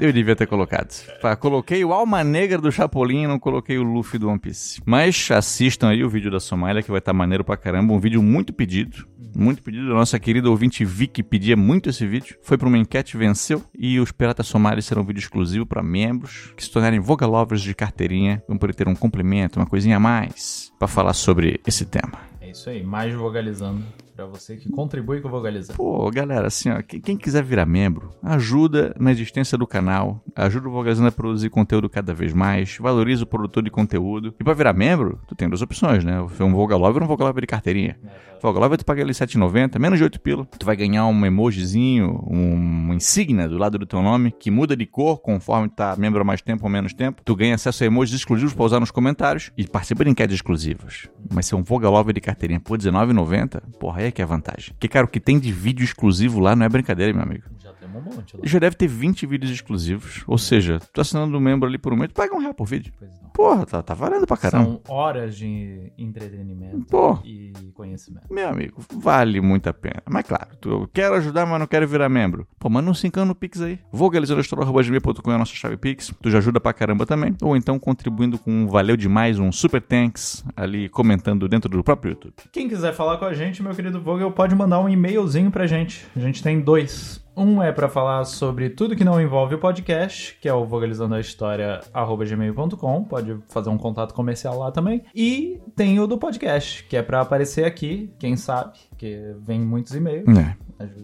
[0.00, 0.92] Eu devia ter colocado.
[1.40, 4.80] Coloquei o Alma Negra do Chapolin e não coloquei o Luffy do One Piece.
[4.86, 7.92] Mas assistam aí o vídeo da Somália, que vai estar maneiro pra caramba.
[7.92, 9.06] Um vídeo muito pedido.
[9.36, 9.90] Muito pedido.
[9.90, 12.36] A nossa querida ouvinte Vicky pedia muito esse vídeo.
[12.42, 13.60] Foi pra uma enquete, venceu.
[13.76, 17.74] E os Piratas Somalis serão um vídeo exclusivo pra membros que se tornarem Vogalovers de
[17.74, 18.40] carteirinha.
[18.48, 21.23] Vão poder ter um complemento, uma coisinha a mais pra falar sobre
[21.66, 22.18] esse tema.
[22.40, 23.84] É isso aí, mais vogalizando
[24.14, 25.76] pra você que contribui com o vogalizando.
[25.76, 30.70] Pô, galera, assim, ó, quem, quiser virar membro, ajuda na existência do canal, ajuda o
[30.70, 34.34] Vogazando a produzir conteúdo cada vez mais, valoriza o produtor de conteúdo.
[34.38, 36.20] E pra virar membro, tu tem duas opções, né?
[36.20, 37.98] Um Vogalover ou um Vogalover de carteirinha.
[38.44, 40.44] Vogalover tu paga ali R$7,90, menos de 8 pila.
[40.58, 44.76] Tu vai ganhar um emojizinho, um, uma insígnia do lado do teu nome, que muda
[44.76, 47.22] de cor conforme tu tá membro há mais tempo ou menos tempo.
[47.24, 51.08] Tu ganha acesso a emojis exclusivos pra usar nos comentários e participa de enquetes exclusivas.
[51.32, 54.72] Mas ser um Vogalover de carteirinha por R$19,90, porra, é que é a vantagem.
[54.74, 57.44] Porque, cara, o que tem de vídeo exclusivo lá não é brincadeira, meu amigo.
[57.58, 58.42] Já um monte lá.
[58.44, 60.22] Já deve ter 20 vídeos exclusivos.
[60.26, 62.66] Ou seja, tu assinando um membro ali por um mês, tu paga um real por
[62.66, 62.92] vídeo.
[62.98, 63.28] Pois não.
[63.30, 64.80] Porra, tá, tá valendo pra caramba.
[64.84, 67.18] São horas de entretenimento Pô.
[67.24, 68.32] e conhecimento.
[68.32, 70.02] Meu amigo, vale muito a pena.
[70.08, 72.46] Mas claro, tu, eu quero ajudar, mas não quero virar membro.
[72.58, 73.78] Pô, manda um cincão no Pix aí.
[73.92, 76.12] Vogalizadostor.com é a nossa chave Pix.
[76.22, 77.34] Tu já ajuda pra caramba também.
[77.42, 82.10] Ou então contribuindo com um valeu demais, um super thanks ali comentando dentro do próprio
[82.12, 82.34] YouTube.
[82.52, 86.06] Quem quiser falar com a gente, meu querido Vogel, pode mandar um e-mailzinho pra gente.
[86.14, 87.23] A gente tem dois.
[87.36, 93.04] Um é pra falar sobre tudo que não envolve o podcast, que é o vogalizandoahistoria@gmail.com.
[93.04, 95.02] Pode fazer um contato comercial lá também.
[95.14, 99.94] E tem o do podcast, que é pra aparecer aqui, quem sabe, que vem muitos
[99.94, 100.24] e-mails.
[100.38, 100.56] É.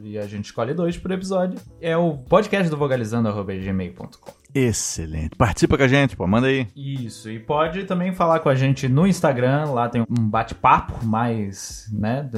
[0.02, 1.60] E a gente escolhe dois por episódio.
[1.80, 4.39] É o podcast do vogalizando.gmail.com.
[4.54, 5.36] Excelente.
[5.36, 6.66] Participa com a gente, pô, manda aí.
[6.74, 11.88] Isso, e pode também falar com a gente no Instagram, lá tem um bate-papo mais,
[11.92, 12.28] né,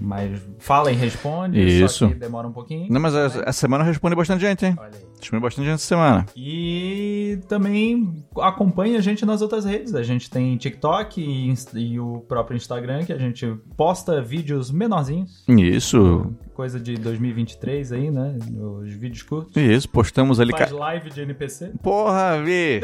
[0.00, 1.98] mais fala e responde, Isso.
[2.00, 2.86] só que demora um pouquinho.
[2.90, 4.74] Não, mas essa essa semana eu respondi bastante gente, hein?
[4.78, 5.08] Olha aí.
[5.18, 6.26] Respondi bastante gente essa semana.
[6.36, 9.94] E também acompanhe a gente nas outras redes.
[9.94, 13.46] A gente tem TikTok e, e o próprio Instagram, que a gente
[13.76, 15.44] posta vídeos menorzinhos.
[15.48, 18.34] Isso, Coisa de 2023 aí, né?
[18.82, 19.56] Os vídeos curtos.
[19.56, 20.50] isso, postamos ali.
[20.50, 21.70] Faz live de NPC.
[21.80, 22.80] Porra, Vi!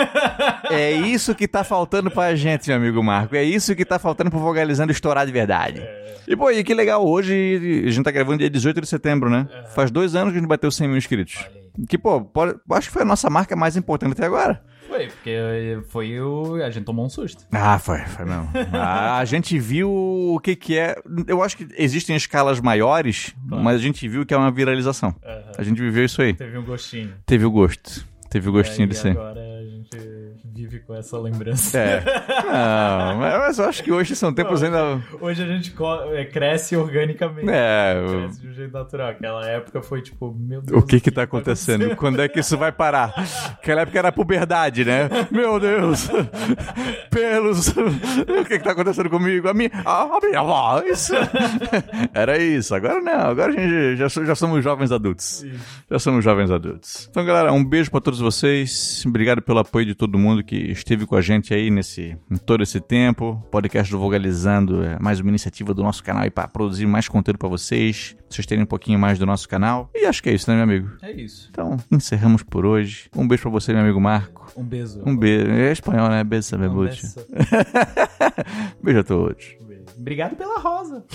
[0.72, 3.36] é isso que tá faltando pra gente, meu amigo Marco.
[3.36, 5.86] É isso que tá faltando pro Vogalizando estourar de verdade.
[6.26, 9.48] E, pô, e que legal, hoje a gente tá gravando dia 18 de setembro, né?
[9.74, 11.36] Faz dois anos que a gente bateu 100 mil inscritos.
[11.36, 11.63] Olha aí.
[11.88, 14.62] Que, pô, pode- acho que foi a nossa marca mais importante até agora.
[14.86, 16.62] Foi, porque foi o.
[16.62, 17.44] A gente tomou um susto.
[17.50, 18.48] Ah, foi, foi mesmo.
[18.72, 20.94] a, a gente viu o que que é...
[21.26, 25.14] Eu acho que existem escalas maiores, mas a gente viu que é uma viralização.
[25.58, 26.34] A gente viveu isso aí.
[26.34, 27.12] Teve um gostinho.
[27.26, 28.06] Teve o gosto.
[28.30, 29.12] Teve o gostinho e disso aí.
[29.12, 29.40] agora
[30.80, 31.78] com essa lembrança.
[31.78, 32.02] É.
[32.44, 35.04] Não, mas eu acho que hoje são tempos Não, ainda.
[35.20, 35.74] Hoje a gente
[36.12, 37.48] é, cresce organicamente.
[37.50, 39.08] É, Cresce de um jeito natural.
[39.10, 40.82] Aquela época foi tipo, meu Deus.
[40.82, 41.94] o que que tá acontecendo?
[41.96, 43.12] Quando é que isso vai parar?
[43.52, 45.08] Aquela época era puberdade, né?
[45.30, 46.08] Meu Deus!
[47.10, 47.68] Pelos!
[47.68, 49.48] O que que tá acontecendo comigo?
[49.48, 51.10] A minha, a minha voz!
[52.12, 52.74] Era isso.
[52.74, 53.30] Agora não.
[53.30, 55.44] Agora a gente já, já somos jovens adultos.
[55.90, 57.08] Já somos jovens adultos.
[57.10, 59.02] Então, galera, um beijo pra todos vocês.
[59.06, 62.62] Obrigado pelo apoio de todo mundo que esteve com a gente aí nesse em todo
[62.62, 63.40] esse tempo.
[63.44, 67.08] O podcast do Vogalizando é mais uma iniciativa do nosso canal aí pra produzir mais
[67.08, 68.14] conteúdo pra vocês.
[68.18, 69.88] Pra vocês terem um pouquinho mais do nosso canal.
[69.94, 70.90] E acho que é isso, né, meu amigo?
[71.02, 71.48] É isso.
[71.50, 73.08] Então, encerramos por hoje.
[73.16, 74.52] Um beijo pra você, meu amigo Marco.
[74.56, 75.02] Um beijo.
[75.06, 75.50] Um beijo.
[75.50, 76.24] É espanhol, né?
[76.24, 77.02] Beijo, sabe, Um bucha.
[77.02, 77.14] beijo.
[78.82, 79.56] Beijo a todos.
[79.96, 81.04] Obrigado pela rosa.